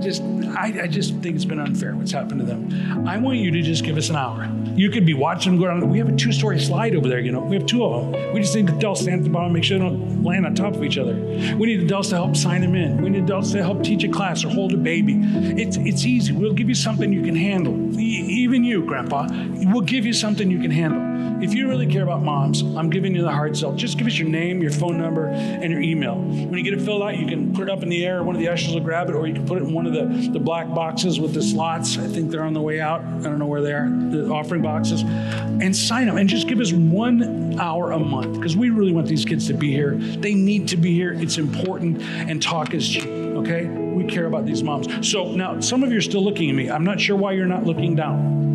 just, 0.00 0.22
I, 0.22 0.82
I 0.82 0.86
just 0.86 1.14
think 1.16 1.36
it's 1.36 1.44
been 1.44 1.58
unfair 1.58 1.94
what's 1.94 2.12
happened 2.12 2.40
to 2.40 2.46
them. 2.46 3.06
I 3.06 3.18
want 3.18 3.38
you 3.38 3.50
to 3.50 3.62
just 3.62 3.84
give 3.84 3.96
us 3.96 4.08
an 4.08 4.16
hour. 4.16 4.50
You 4.74 4.90
could 4.90 5.06
be 5.06 5.14
watching 5.14 5.52
them 5.52 5.60
go 5.60 5.66
down. 5.66 5.88
We 5.88 5.98
have 5.98 6.08
a 6.08 6.16
two 6.16 6.32
story 6.32 6.60
slide 6.60 6.94
over 6.94 7.08
there, 7.08 7.20
you 7.20 7.32
know. 7.32 7.40
We 7.40 7.56
have 7.56 7.66
two 7.66 7.84
of 7.84 8.12
them. 8.12 8.34
We 8.34 8.40
just 8.40 8.54
need 8.54 8.68
adults 8.68 9.00
to 9.00 9.04
stand 9.04 9.20
at 9.20 9.24
the 9.24 9.30
bottom, 9.30 9.52
make 9.52 9.64
sure 9.64 9.78
they 9.78 9.84
don't 9.84 10.22
land 10.22 10.44
on 10.44 10.54
top 10.54 10.74
of 10.74 10.84
each 10.84 10.98
other. 10.98 11.14
We 11.14 11.66
need 11.66 11.80
adults 11.80 12.10
to 12.10 12.16
help 12.16 12.36
sign 12.36 12.60
them 12.60 12.74
in. 12.74 13.00
We 13.02 13.10
need 13.10 13.24
adults 13.24 13.52
to 13.52 13.62
help 13.62 13.82
teach 13.82 14.04
a 14.04 14.08
class 14.08 14.44
or 14.44 14.50
hold 14.50 14.72
a 14.72 14.76
baby. 14.76 15.20
It's, 15.22 15.76
it's 15.78 16.04
easy. 16.04 16.32
We'll 16.32 16.52
give 16.52 16.68
you 16.68 16.74
something 16.74 17.12
you 17.12 17.22
can 17.22 17.36
handle. 17.36 17.74
even 17.98 18.64
you, 18.64 18.84
Grandpa, 18.84 19.28
we'll 19.30 19.80
give 19.80 20.04
you 20.04 20.12
something 20.12 20.50
you 20.50 20.60
can 20.60 20.70
handle. 20.70 21.15
If 21.42 21.52
you 21.52 21.68
really 21.68 21.86
care 21.86 22.02
about 22.02 22.22
moms, 22.22 22.62
I'm 22.62 22.88
giving 22.88 23.14
you 23.14 23.22
the 23.22 23.30
hard 23.30 23.56
sell. 23.56 23.72
Just 23.72 23.98
give 23.98 24.06
us 24.06 24.18
your 24.18 24.28
name, 24.28 24.62
your 24.62 24.70
phone 24.70 24.96
number, 24.98 25.28
and 25.28 25.70
your 25.70 25.82
email. 25.82 26.16
When 26.16 26.54
you 26.54 26.62
get 26.62 26.72
it 26.72 26.80
filled 26.80 27.02
out, 27.02 27.18
you 27.18 27.26
can 27.26 27.52
put 27.52 27.68
it 27.68 27.70
up 27.70 27.82
in 27.82 27.88
the 27.88 28.06
air. 28.06 28.22
One 28.22 28.34
of 28.34 28.40
the 28.40 28.48
ushers 28.48 28.72
will 28.72 28.80
grab 28.80 29.10
it, 29.10 29.14
or 29.14 29.26
you 29.26 29.34
can 29.34 29.46
put 29.46 29.58
it 29.58 29.64
in 29.64 29.72
one 29.72 29.86
of 29.86 29.92
the, 29.92 30.30
the 30.32 30.38
black 30.38 30.68
boxes 30.68 31.20
with 31.20 31.34
the 31.34 31.42
slots. 31.42 31.98
I 31.98 32.06
think 32.06 32.30
they're 32.30 32.42
on 32.42 32.54
the 32.54 32.60
way 32.60 32.80
out. 32.80 33.02
I 33.02 33.20
don't 33.20 33.38
know 33.38 33.46
where 33.46 33.60
they 33.60 33.72
are, 33.72 33.88
the 33.88 34.30
offering 34.30 34.62
boxes. 34.62 35.02
And 35.02 35.76
sign 35.76 36.06
them 36.06 36.16
and 36.16 36.28
just 36.28 36.48
give 36.48 36.58
us 36.58 36.72
one 36.72 37.58
hour 37.60 37.92
a 37.92 37.98
month 37.98 38.34
because 38.34 38.56
we 38.56 38.70
really 38.70 38.92
want 38.92 39.06
these 39.06 39.24
kids 39.24 39.46
to 39.48 39.54
be 39.54 39.70
here. 39.70 39.94
They 39.96 40.34
need 40.34 40.68
to 40.68 40.76
be 40.76 40.94
here. 40.94 41.12
It's 41.12 41.38
important, 41.38 42.00
and 42.00 42.42
talk 42.42 42.72
is 42.72 42.88
cheap, 42.88 43.06
okay? 43.06 43.66
We 43.66 44.04
care 44.04 44.26
about 44.26 44.46
these 44.46 44.62
moms. 44.62 45.10
So 45.10 45.32
now, 45.32 45.60
some 45.60 45.82
of 45.82 45.92
you 45.92 45.98
are 45.98 46.02
still 46.02 46.24
looking 46.24 46.48
at 46.50 46.56
me. 46.56 46.70
I'm 46.70 46.84
not 46.84 47.00
sure 47.00 47.16
why 47.16 47.32
you're 47.32 47.46
not 47.46 47.64
looking 47.64 47.94
down. 47.94 48.46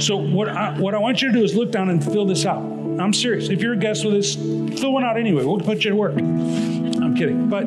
So 0.00 0.16
what 0.16 0.48
I, 0.48 0.78
what 0.78 0.94
I 0.94 0.98
want 0.98 1.22
you 1.22 1.28
to 1.32 1.38
do 1.38 1.44
is 1.44 1.54
look 1.54 1.70
down 1.70 1.88
and 1.90 2.02
fill 2.02 2.26
this 2.26 2.46
out. 2.46 2.62
I'm 2.62 3.12
serious. 3.12 3.48
If 3.48 3.60
you're 3.60 3.72
a 3.72 3.78
guest 3.78 4.04
with 4.04 4.14
us, 4.14 4.34
fill 4.80 4.92
one 4.92 5.04
out 5.04 5.16
anyway. 5.16 5.44
We'll 5.44 5.58
put 5.58 5.84
you 5.84 5.90
to 5.90 5.96
work. 5.96 6.16
I'm 6.16 7.14
kidding. 7.16 7.48
But 7.48 7.66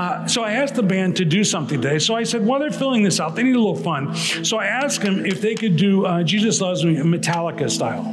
uh, 0.00 0.26
so 0.26 0.42
I 0.42 0.52
asked 0.52 0.74
the 0.74 0.82
band 0.82 1.16
to 1.16 1.24
do 1.24 1.44
something 1.44 1.80
today. 1.80 1.98
So 1.98 2.14
I 2.14 2.24
said, 2.24 2.44
while 2.44 2.58
they're 2.58 2.70
filling 2.70 3.02
this 3.02 3.20
out, 3.20 3.36
they 3.36 3.42
need 3.42 3.56
a 3.56 3.60
little 3.60 3.76
fun. 3.76 4.14
So 4.16 4.56
I 4.58 4.66
asked 4.66 5.02
them 5.02 5.26
if 5.26 5.40
they 5.40 5.54
could 5.54 5.76
do 5.76 6.06
uh, 6.06 6.22
Jesus 6.22 6.60
Loves 6.60 6.84
Me 6.84 6.96
Metallica 6.96 7.70
style. 7.70 8.06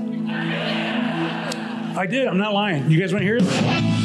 I 1.97 2.05
did. 2.05 2.27
I'm 2.27 2.37
not 2.37 2.53
lying. 2.53 2.89
You 2.91 2.99
guys 2.99 3.11
want 3.11 3.21
to 3.21 3.25
hear 3.25 3.37
it? 3.37 3.98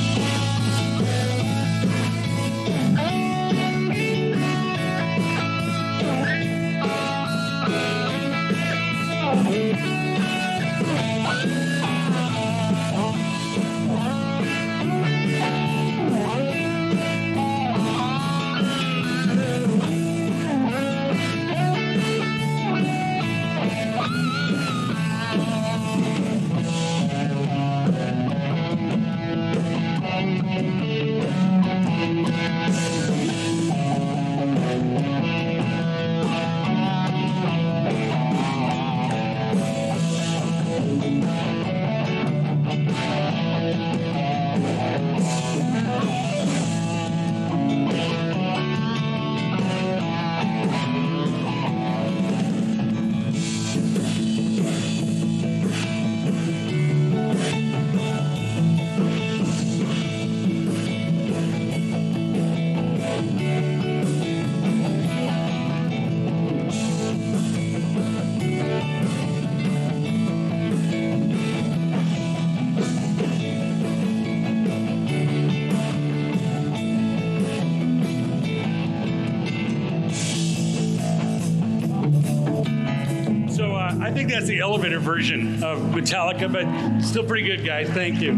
That's 84.12 84.46
the 84.46 84.60
elevator 84.60 84.98
version 84.98 85.62
of 85.62 85.78
Metallica, 85.78 86.52
but 86.52 87.00
still 87.00 87.24
pretty 87.24 87.46
good, 87.46 87.64
guys. 87.64 87.88
Thank 87.90 88.20
you. 88.20 88.32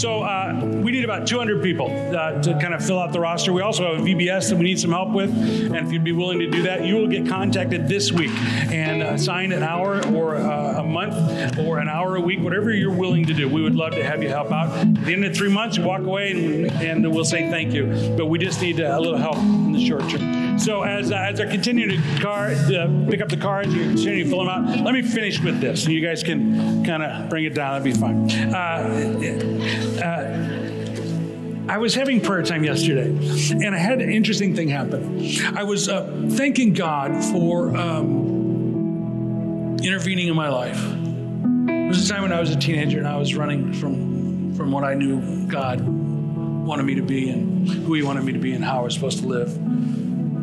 So 0.00 0.22
uh, 0.22 0.58
we 0.82 0.92
need 0.92 1.04
about 1.04 1.26
200 1.26 1.62
people 1.62 1.90
uh, 1.90 2.40
to 2.42 2.58
kind 2.58 2.72
of 2.72 2.84
fill 2.84 2.98
out 2.98 3.12
the 3.12 3.20
roster. 3.20 3.52
We 3.52 3.60
also 3.60 3.84
have 3.84 4.02
a 4.02 4.08
VBS 4.08 4.48
that 4.48 4.56
we 4.56 4.64
need 4.64 4.80
some 4.80 4.92
help 4.92 5.10
with, 5.10 5.30
and 5.30 5.76
if 5.76 5.92
you'd 5.92 6.04
be 6.04 6.12
willing 6.12 6.38
to 6.38 6.48
do 6.48 6.62
that, 6.62 6.84
you 6.84 6.94
will 6.94 7.08
get 7.08 7.28
contacted 7.28 7.86
this 7.86 8.10
week 8.10 8.30
and 8.70 9.02
uh, 9.02 9.18
sign 9.18 9.52
an 9.52 9.62
hour 9.62 10.02
or 10.14 10.36
uh, 10.36 10.80
a 10.80 10.84
month 10.84 11.58
or 11.58 11.78
an 11.78 11.88
hour 11.88 12.16
a 12.16 12.20
week, 12.20 12.40
whatever 12.40 12.70
you're 12.70 12.94
willing 12.94 13.26
to 13.26 13.34
do. 13.34 13.48
We 13.48 13.62
would 13.62 13.74
love 13.74 13.92
to 13.92 14.02
have 14.04 14.22
you 14.22 14.30
help 14.30 14.50
out. 14.52 14.70
At 14.78 15.04
the 15.04 15.12
end 15.12 15.24
of 15.24 15.36
three 15.36 15.50
months, 15.50 15.76
you 15.76 15.82
walk 15.82 16.00
away 16.00 16.30
and, 16.30 16.70
and 16.82 17.14
we'll 17.14 17.24
say 17.24 17.50
thank 17.50 17.74
you. 17.74 18.14
But 18.16 18.26
we 18.26 18.38
just 18.38 18.62
need 18.62 18.80
uh, 18.80 18.96
a 18.96 19.00
little 19.00 19.18
help 19.18 19.36
in 19.36 19.72
the 19.72 19.84
short 19.84 20.08
term. 20.08 20.39
So 20.60 20.82
as, 20.82 21.10
uh, 21.10 21.16
as 21.16 21.40
I 21.40 21.46
continue 21.46 21.88
to 21.88 21.96
card, 22.20 22.58
uh, 22.70 22.86
pick 23.08 23.22
up 23.22 23.30
the 23.30 23.38
cards, 23.38 23.74
you 23.74 23.82
continue 23.82 24.24
to 24.24 24.30
fill 24.30 24.44
them 24.44 24.50
out. 24.50 24.80
Let 24.80 24.92
me 24.92 25.00
finish 25.00 25.40
with 25.40 25.58
this, 25.58 25.86
and 25.86 25.94
you 25.94 26.06
guys 26.06 26.22
can 26.22 26.84
kind 26.84 27.02
of 27.02 27.30
bring 27.30 27.46
it 27.46 27.54
down. 27.54 27.82
That'd 27.82 27.94
be 27.94 27.98
fine. 27.98 28.30
Uh, 28.54 30.04
uh, 30.04 31.72
I 31.72 31.78
was 31.78 31.94
having 31.94 32.20
prayer 32.20 32.42
time 32.42 32.62
yesterday, 32.62 33.08
and 33.08 33.74
I 33.74 33.78
had 33.78 34.02
an 34.02 34.10
interesting 34.10 34.54
thing 34.54 34.68
happen. 34.68 35.24
I 35.56 35.62
was 35.62 35.88
uh, 35.88 36.26
thanking 36.32 36.74
God 36.74 37.24
for 37.32 37.74
um, 37.74 39.78
intervening 39.82 40.28
in 40.28 40.36
my 40.36 40.50
life. 40.50 40.78
It 40.78 41.88
was 41.88 42.04
a 42.04 42.08
time 42.12 42.20
when 42.20 42.32
I 42.32 42.40
was 42.40 42.50
a 42.50 42.56
teenager, 42.56 42.98
and 42.98 43.08
I 43.08 43.16
was 43.16 43.34
running 43.34 43.72
from 43.72 44.54
from 44.56 44.72
what 44.72 44.84
I 44.84 44.92
knew 44.92 45.46
God 45.46 45.80
wanted 45.80 46.82
me 46.82 46.96
to 46.96 47.02
be, 47.02 47.30
and 47.30 47.66
who 47.66 47.94
He 47.94 48.02
wanted 48.02 48.24
me 48.24 48.34
to 48.34 48.38
be, 48.38 48.52
and 48.52 48.62
how 48.62 48.80
I 48.80 48.82
was 48.82 48.92
supposed 48.92 49.20
to 49.20 49.26
live 49.26 49.58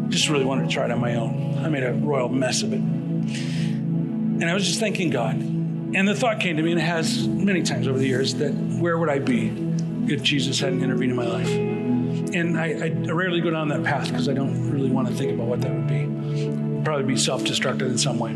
just 0.10 0.30
really 0.30 0.46
wanted 0.46 0.68
to 0.68 0.74
try 0.74 0.86
it 0.86 0.92
on 0.92 1.00
my 1.00 1.16
own. 1.16 1.62
I 1.64 1.70
made 1.70 1.84
a 1.84 1.94
royal 1.94 2.30
mess 2.30 2.64
of 2.64 2.74
it. 2.74 2.80
And 2.80 4.46
I 4.46 4.54
was 4.54 4.68
just 4.68 4.80
thanking 4.80 5.10
God. 5.10 5.36
And 5.36 6.08
the 6.08 6.16
thought 6.16 6.40
came 6.40 6.58
to 6.58 6.64
me, 6.64 6.72
and 6.72 6.80
it 6.80 6.84
has 6.84 7.28
many 7.28 7.64
times 7.64 7.88
over 7.88 7.98
the 7.98 8.08
years, 8.08 8.36
that 8.36 8.52
where 8.52 8.98
would 8.98 9.10
I 9.10 9.20
be 9.20 9.48
if 10.08 10.22
Jesus 10.22 10.60
hadn't 10.60 10.84
intervened 10.84 11.12
in 11.12 11.18
my 11.18 11.26
life? 11.26 11.50
And 12.34 12.60
I, 12.60 12.66
I 12.86 12.90
rarely 13.12 13.42
go 13.42 13.50
down 13.50 13.70
that 13.70 13.84
path 13.84 14.08
because 14.10 14.28
I 14.28 14.34
don't 14.34 14.70
really 14.70 14.90
want 14.90 15.08
to 15.08 15.14
think 15.14 15.34
about 15.34 15.48
what 15.48 15.62
that 15.62 15.72
would 15.72 15.88
be. 15.88 16.02
It'd 16.02 16.86
probably 16.86 17.06
be 17.06 17.18
self 17.18 17.44
destructive 17.44 17.90
in 17.90 17.98
some 17.98 18.20
way. 18.20 18.32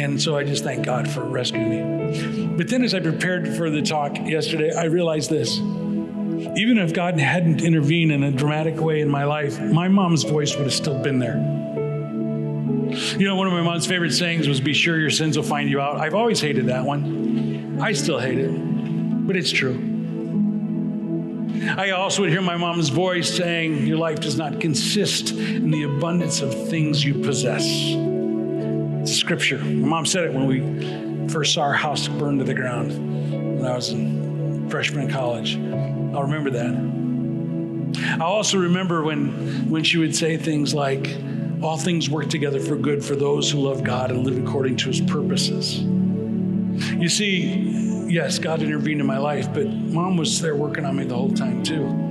And 0.00 0.20
so 0.20 0.36
I 0.36 0.44
just 0.44 0.62
thank 0.62 0.84
God 0.84 1.10
for 1.10 1.24
rescuing 1.24 1.68
me. 1.68 2.46
But 2.56 2.68
then 2.68 2.84
as 2.84 2.94
I 2.94 3.00
prepared 3.00 3.48
for 3.56 3.70
the 3.70 3.82
talk 3.82 4.16
yesterday, 4.18 4.72
I 4.72 4.84
realized 4.84 5.30
this. 5.30 5.58
Even 6.56 6.78
if 6.78 6.92
God 6.92 7.18
hadn't 7.18 7.62
intervened 7.62 8.12
in 8.12 8.24
a 8.24 8.32
dramatic 8.32 8.80
way 8.80 9.00
in 9.00 9.08
my 9.08 9.24
life, 9.24 9.60
my 9.60 9.88
mom's 9.88 10.24
voice 10.24 10.56
would 10.56 10.64
have 10.64 10.74
still 10.74 10.98
been 10.98 11.18
there. 11.18 11.36
You 13.18 13.26
know, 13.26 13.36
one 13.36 13.46
of 13.46 13.52
my 13.52 13.62
mom's 13.62 13.86
favorite 13.86 14.12
sayings 14.12 14.48
was, 14.48 14.60
Be 14.60 14.74
sure 14.74 14.98
your 14.98 15.10
sins 15.10 15.36
will 15.36 15.44
find 15.44 15.70
you 15.70 15.80
out. 15.80 16.00
I've 16.00 16.14
always 16.14 16.40
hated 16.40 16.66
that 16.66 16.84
one. 16.84 17.78
I 17.80 17.92
still 17.92 18.18
hate 18.18 18.38
it, 18.38 18.50
but 19.26 19.36
it's 19.36 19.50
true. 19.50 19.86
I 21.76 21.90
also 21.90 22.22
would 22.22 22.30
hear 22.30 22.42
my 22.42 22.56
mom's 22.56 22.88
voice 22.88 23.32
saying, 23.32 23.86
Your 23.86 23.98
life 23.98 24.18
does 24.18 24.36
not 24.36 24.60
consist 24.60 25.30
in 25.30 25.70
the 25.70 25.84
abundance 25.84 26.40
of 26.40 26.52
things 26.68 27.04
you 27.04 27.14
possess. 27.14 27.64
It's 29.02 29.12
scripture. 29.12 29.58
My 29.58 29.88
mom 29.88 30.06
said 30.06 30.24
it 30.24 30.32
when 30.32 30.46
we 30.46 31.28
first 31.28 31.54
saw 31.54 31.62
our 31.62 31.74
house 31.74 32.08
burn 32.08 32.38
to 32.38 32.44
the 32.44 32.54
ground 32.54 32.90
when 33.30 33.64
I 33.64 33.76
was 33.76 33.90
in 33.90 34.29
freshman 34.70 35.04
in 35.04 35.10
college. 35.10 35.56
I'll 35.56 36.22
remember 36.22 36.50
that. 36.50 38.20
I 38.20 38.24
also 38.24 38.58
remember 38.58 39.02
when, 39.02 39.68
when 39.68 39.84
she 39.84 39.98
would 39.98 40.14
say 40.14 40.36
things 40.36 40.72
like, 40.72 41.16
All 41.62 41.76
things 41.76 42.08
work 42.08 42.30
together 42.30 42.60
for 42.60 42.76
good 42.76 43.04
for 43.04 43.14
those 43.16 43.50
who 43.50 43.58
love 43.58 43.84
God 43.84 44.10
and 44.10 44.24
live 44.24 44.38
according 44.42 44.76
to 44.78 44.88
his 44.88 45.00
purposes. 45.00 45.80
You 45.80 47.08
see, 47.08 48.06
yes, 48.08 48.38
God 48.38 48.62
intervened 48.62 49.00
in 49.00 49.06
my 49.06 49.18
life, 49.18 49.52
but 49.52 49.66
mom 49.66 50.16
was 50.16 50.40
there 50.40 50.56
working 50.56 50.84
on 50.86 50.96
me 50.96 51.04
the 51.04 51.14
whole 51.14 51.32
time, 51.32 51.62
too 51.62 52.09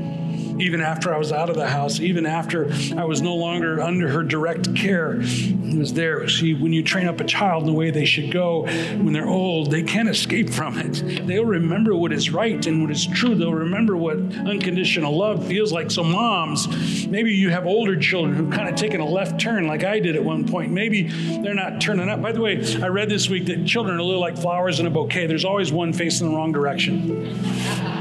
even 0.62 0.82
after 0.82 1.13
I 1.13 1.17
was 1.17 1.32
out 1.32 1.50
of 1.50 1.56
the 1.56 1.67
house, 1.67 2.00
even 2.00 2.26
after 2.26 2.72
I 2.98 3.06
was 3.06 3.22
no 3.22 3.36
longer 3.36 3.82
under 3.82 4.10
her 4.10 4.24
direct 4.24 4.76
care. 4.76 5.19
It 5.22 5.78
was 5.78 5.93
there. 5.93 6.28
See, 6.28 6.54
when 6.54 6.74
you 6.74 6.84
train 6.84 7.08
up 7.08 7.19
a 7.19 7.24
child 7.24 7.63
in 7.63 7.67
the 7.67 7.74
way 7.74 7.91
they 7.91 8.06
should 8.06 8.32
go 8.32 8.63
when 8.63 9.13
they're 9.13 9.28
old, 9.28 9.72
they 9.72 9.84
can't 9.84 10.10
escape 10.10 10.50
from 10.50 10.78
it. 10.78 11.28
They'll 11.28 11.45
remember 11.45 11.95
what 11.95 12.12
is 12.12 12.32
right 12.32 12.65
and 12.65 12.82
what 12.82 12.91
is 12.91 13.06
true. 13.06 13.36
They'll 13.36 13.54
remember 13.54 13.95
what 13.95 14.17
unconditional 14.17 15.15
love 15.15 15.48
feels 15.48 15.72
like. 15.72 15.91
So, 15.91 16.04
moms, 16.04 17.08
maybe 17.08 17.32
you 17.34 17.50
have 17.50 17.65
older 17.65 18.00
children 18.00 18.36
who've 18.36 18.52
kind 18.52 18.69
of 18.69 18.76
taken 18.76 19.02
a 19.02 19.06
left 19.06 19.39
turn 19.39 19.67
like 19.67 19.84
I 19.84 20.00
did 20.00 20.15
at 20.15 20.24
one 20.24 20.48
point. 20.48 20.72
Maybe 20.72 21.04
they're 21.41 21.54
not 21.54 21.82
turning 21.82 22.10
up. 22.10 22.22
By 22.22 22.32
the 22.32 22.41
way, 22.41 22.63
I 22.82 22.88
read 22.88 23.10
this 23.10 23.30
week 23.30 23.45
that 23.45 23.65
children 23.65 23.98
are 23.98 24.00
a 24.00 24.04
little 24.04 24.22
like 24.22 24.38
flowers 24.38 24.80
in 24.80 24.86
a 24.86 24.89
bouquet. 24.89 25.28
There's 25.28 25.45
always 25.45 25.72
one 25.72 25.93
facing 25.93 26.30
the 26.30 26.36
wrong 26.36 26.52
direction. 26.52 27.99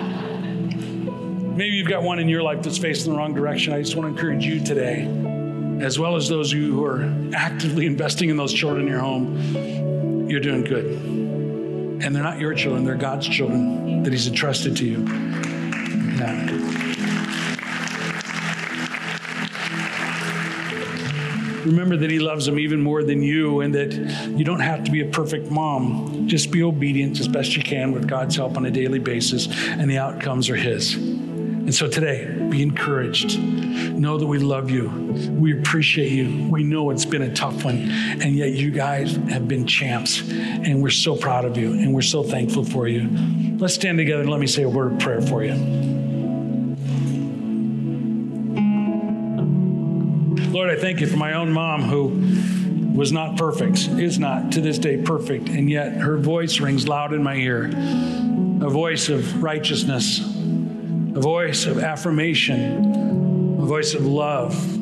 Maybe 1.59 1.75
you've 1.75 1.88
got 1.88 2.05
one 2.05 2.21
in 2.21 2.29
your 2.29 2.44
life 2.44 2.62
that's 2.62 2.79
facing 2.79 3.11
the 3.11 3.18
wrong 3.18 3.35
direction. 3.35 3.73
I 3.73 3.81
just 3.83 3.97
want 3.97 4.07
to 4.07 4.16
encourage 4.16 4.47
you 4.47 4.64
today, 4.64 5.09
as 5.85 5.99
well 5.99 6.14
as 6.14 6.29
those 6.29 6.53
of 6.53 6.59
you 6.61 6.73
who 6.73 6.85
are 6.85 7.12
actively 7.35 7.85
investing 7.92 8.29
in 8.31 8.37
those 8.37 8.53
children 8.53 8.83
in 8.83 8.88
your 8.88 9.01
home, 9.01 10.29
you're 10.31 10.38
doing 10.38 10.62
good. 10.62 10.85
And 10.85 12.14
they're 12.14 12.23
not 12.23 12.38
your 12.38 12.55
children, 12.55 12.85
they're 12.85 12.94
God's 12.94 13.27
children 13.27 14.05
that 14.05 14.12
He's 14.12 14.29
entrusted 14.29 14.77
to 14.77 14.87
you. 14.87 15.05
Yeah. 16.16 16.44
Remember 21.64 21.97
that 21.97 22.09
He 22.09 22.21
loves 22.21 22.47
them 22.47 22.61
even 22.61 22.81
more 22.81 23.03
than 23.03 23.21
you, 23.21 23.62
and 23.62 23.75
that 23.75 23.94
you 24.38 24.44
don't 24.44 24.61
have 24.61 24.85
to 24.85 24.92
be 24.92 25.01
a 25.01 25.07
perfect 25.07 25.51
mom. 25.51 26.29
Just 26.29 26.53
be 26.53 26.62
obedient 26.62 27.18
as 27.18 27.27
best 27.27 27.57
you 27.57 27.64
can 27.64 27.90
with 27.90 28.07
God's 28.07 28.37
help 28.37 28.57
on 28.57 28.64
a 28.64 28.71
daily 28.71 29.01
basis, 29.01 29.49
and 29.71 29.90
the 29.90 29.99
outcomes 29.99 30.49
are 30.51 30.57
His. 30.57 31.18
And 31.69 31.75
so 31.75 31.87
today, 31.87 32.25
be 32.49 32.63
encouraged. 32.63 33.39
Know 33.39 34.17
that 34.17 34.27
we 34.27 34.39
love 34.39 34.71
you. 34.71 34.89
We 35.39 35.53
appreciate 35.61 36.13
you. 36.13 36.49
We 36.49 36.65
know 36.65 36.89
it's 36.89 37.05
been 37.05 37.21
a 37.21 37.35
tough 37.35 37.63
one, 37.63 37.91
and 37.91 38.35
yet 38.35 38.53
you 38.53 38.71
guys 38.71 39.17
have 39.17 39.47
been 39.47 39.67
champs, 39.67 40.23
and 40.31 40.83
we're 40.83 40.89
so 40.89 41.15
proud 41.15 41.45
of 41.45 41.59
you, 41.59 41.75
and 41.75 41.93
we're 41.93 42.01
so 42.01 42.23
thankful 42.23 42.65
for 42.65 42.89
you. 42.89 43.11
Let's 43.59 43.75
stand 43.75 43.99
together 43.99 44.23
and 44.23 44.31
let 44.31 44.41
me 44.41 44.47
say 44.47 44.63
a 44.63 44.69
word 44.71 44.95
of 44.95 44.99
prayer 44.99 45.21
for 45.21 45.45
you. 45.45 45.57
Lord, 50.51 50.71
I 50.71 50.77
thank 50.81 51.03
you 51.03 51.07
for 51.07 51.19
my 51.19 51.35
own 51.35 51.53
mom 51.53 51.83
who 51.83 52.97
was 52.97 53.13
not 53.13 53.37
perfect, 53.37 53.89
is 53.89 54.19
not 54.19 54.53
to 54.53 54.63
this 54.63 54.79
day 54.79 55.03
perfect, 55.03 55.51
and 55.51 55.69
yet 55.69 55.99
her 55.99 56.17
voice 56.17 56.61
rings 56.61 56.89
loud 56.89 57.13
in 57.13 57.23
my 57.23 57.35
ear 57.35 57.67
a 57.67 58.71
voice 58.71 59.11
of 59.11 59.43
righteousness, 59.43 60.21
a 61.19 61.21
voice 61.21 61.67
of 61.67 61.81
affirmation, 61.81 63.59
a 63.61 63.67
voice 63.67 63.93
of 63.95 64.07
love. 64.07 64.78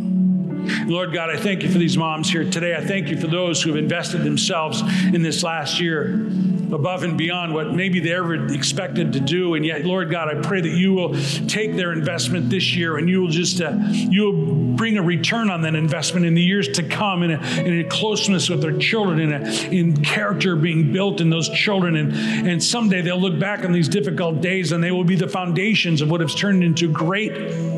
Lord 0.87 1.13
God, 1.13 1.31
I 1.31 1.37
thank 1.37 1.63
you 1.63 1.71
for 1.71 1.79
these 1.79 1.97
moms 1.97 2.31
here 2.31 2.49
today. 2.49 2.75
I 2.75 2.85
thank 2.85 3.09
you 3.09 3.21
for 3.21 3.27
those 3.27 3.63
who 3.63 3.71
have 3.71 3.79
invested 3.79 4.25
themselves 4.25 4.83
in 5.13 5.23
this 5.23 5.43
last 5.43 5.81
year 5.81 6.29
above 6.73 7.03
and 7.03 7.17
beyond 7.17 7.55
what 7.55 7.73
maybe 7.73 8.01
they 8.01 8.13
ever 8.13 8.47
expected 8.53 9.13
to 9.13 9.21
do. 9.21 9.55
And 9.55 9.65
yet, 9.65 9.85
Lord 9.85 10.11
God, 10.11 10.35
I 10.35 10.41
pray 10.41 10.61
that 10.61 10.73
you 10.73 10.93
will 10.93 11.15
take 11.47 11.77
their 11.77 11.93
investment 11.93 12.51
this 12.51 12.75
year 12.75 12.97
and 12.97 13.09
you 13.09 13.23
will 13.23 13.31
just 13.31 13.61
uh, 13.61 13.77
you 13.91 14.25
will 14.25 14.67
bring 14.77 14.99
a 14.99 15.03
return 15.03 15.51
on 15.51 15.63
that 15.63 15.75
investment 15.75 16.27
in 16.27 16.35
the 16.35 16.43
years 16.43 16.69
to 16.69 16.83
come 16.83 17.23
in 17.23 17.31
a, 17.31 17.41
in 17.63 17.81
a 17.81 17.85
closeness 17.89 18.49
with 18.49 18.61
their 18.61 18.77
children, 18.79 19.21
in, 19.21 19.33
a, 19.33 19.51
in 19.71 20.05
character 20.05 20.55
being 20.55 20.93
built 20.93 21.21
in 21.21 21.31
those 21.31 21.49
children. 21.49 21.97
And, 21.97 22.13
and 22.47 22.63
someday 22.63 23.01
they'll 23.01 23.21
look 23.21 23.39
back 23.39 23.65
on 23.65 23.73
these 23.73 23.89
difficult 23.89 24.41
days 24.41 24.73
and 24.73 24.85
they 24.85 24.91
will 24.91 25.05
be 25.05 25.17
the 25.17 25.29
foundations 25.29 26.03
of 26.03 26.11
what 26.11 26.21
has 26.21 26.35
turned 26.35 26.63
into 26.63 26.91
great 26.93 27.35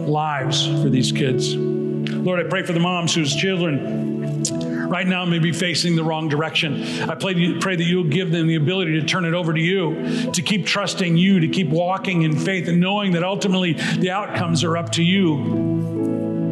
lives 0.09 0.67
for 0.67 0.89
these 0.89 1.13
kids. 1.13 1.78
Lord, 2.29 2.45
I 2.45 2.49
pray 2.51 2.63
for 2.63 2.75
the 2.75 2.81
moms 2.81 3.15
whose 3.15 3.35
children 3.35 4.43
right 4.91 5.07
now 5.07 5.25
may 5.25 5.39
be 5.39 5.51
facing 5.51 5.97
the 5.97 6.05
wrong 6.05 6.29
direction. 6.29 6.83
I 7.09 7.15
pray, 7.15 7.59
pray 7.59 7.75
that 7.75 7.83
you'll 7.83 8.05
give 8.05 8.31
them 8.31 8.47
the 8.47 8.57
ability 8.57 9.01
to 9.01 9.07
turn 9.07 9.25
it 9.25 9.33
over 9.33 9.55
to 9.55 9.61
you, 9.61 10.31
to 10.33 10.43
keep 10.43 10.67
trusting 10.67 11.17
you, 11.17 11.41
to 11.41 11.49
keep 11.49 11.71
walking 11.71 12.25
in 12.25 12.37
faith 12.37 12.69
and 12.69 12.81
knowing 12.81 13.13
that 13.13 13.25
ultimately 13.25 13.73
the 13.73 14.11
outcomes 14.11 14.63
are 14.63 14.77
up 14.77 14.93
to 14.93 15.03
you. 15.03 15.37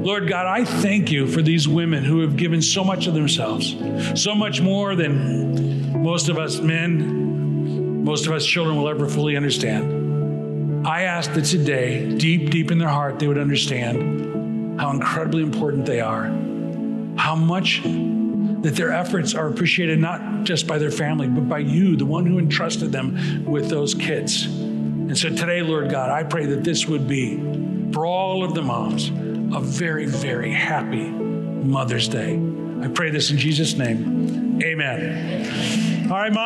Lord 0.02 0.30
God, 0.30 0.46
I 0.46 0.64
thank 0.64 1.12
you 1.12 1.26
for 1.26 1.42
these 1.42 1.68
women 1.68 2.04
who 2.04 2.20
have 2.20 2.38
given 2.38 2.62
so 2.62 2.82
much 2.82 3.06
of 3.06 3.12
themselves, 3.12 3.76
so 4.18 4.34
much 4.34 4.62
more 4.62 4.96
than 4.96 6.02
most 6.02 6.30
of 6.30 6.38
us 6.38 6.58
men, 6.58 8.02
most 8.02 8.26
of 8.26 8.32
us 8.32 8.46
children 8.46 8.78
will 8.78 8.88
ever 8.88 9.06
fully 9.06 9.36
understand. 9.36 10.86
I 10.88 11.02
ask 11.02 11.34
that 11.34 11.44
today, 11.44 12.16
deep, 12.16 12.48
deep 12.48 12.70
in 12.70 12.78
their 12.78 12.88
heart, 12.88 13.18
they 13.18 13.28
would 13.28 13.36
understand 13.36 14.35
how 14.78 14.90
incredibly 14.90 15.42
important 15.42 15.86
they 15.86 16.00
are, 16.00 16.24
how 17.16 17.34
much 17.34 17.82
that 17.82 18.74
their 18.74 18.92
efforts 18.92 19.34
are 19.34 19.48
appreciated 19.48 19.98
not 19.98 20.44
just 20.44 20.66
by 20.66 20.78
their 20.78 20.90
family, 20.90 21.28
but 21.28 21.48
by 21.48 21.58
you, 21.58 21.96
the 21.96 22.06
one 22.06 22.26
who 22.26 22.38
entrusted 22.38 22.92
them 22.92 23.44
with 23.44 23.68
those 23.68 23.94
kids. 23.94 24.46
And 24.46 25.16
so 25.16 25.28
today, 25.28 25.62
Lord 25.62 25.90
God, 25.90 26.10
I 26.10 26.24
pray 26.24 26.46
that 26.46 26.64
this 26.64 26.86
would 26.86 27.06
be, 27.06 27.36
for 27.92 28.06
all 28.06 28.42
of 28.42 28.54
the 28.54 28.62
moms, 28.62 29.10
a 29.54 29.60
very, 29.60 30.06
very 30.06 30.52
happy 30.52 31.08
Mother's 31.08 32.08
Day. 32.08 32.34
I 32.82 32.88
pray 32.88 33.10
this 33.10 33.30
in 33.30 33.38
Jesus' 33.38 33.74
name. 33.74 34.60
Amen. 34.62 36.10
All 36.10 36.18
right, 36.18 36.32
mom. 36.32 36.44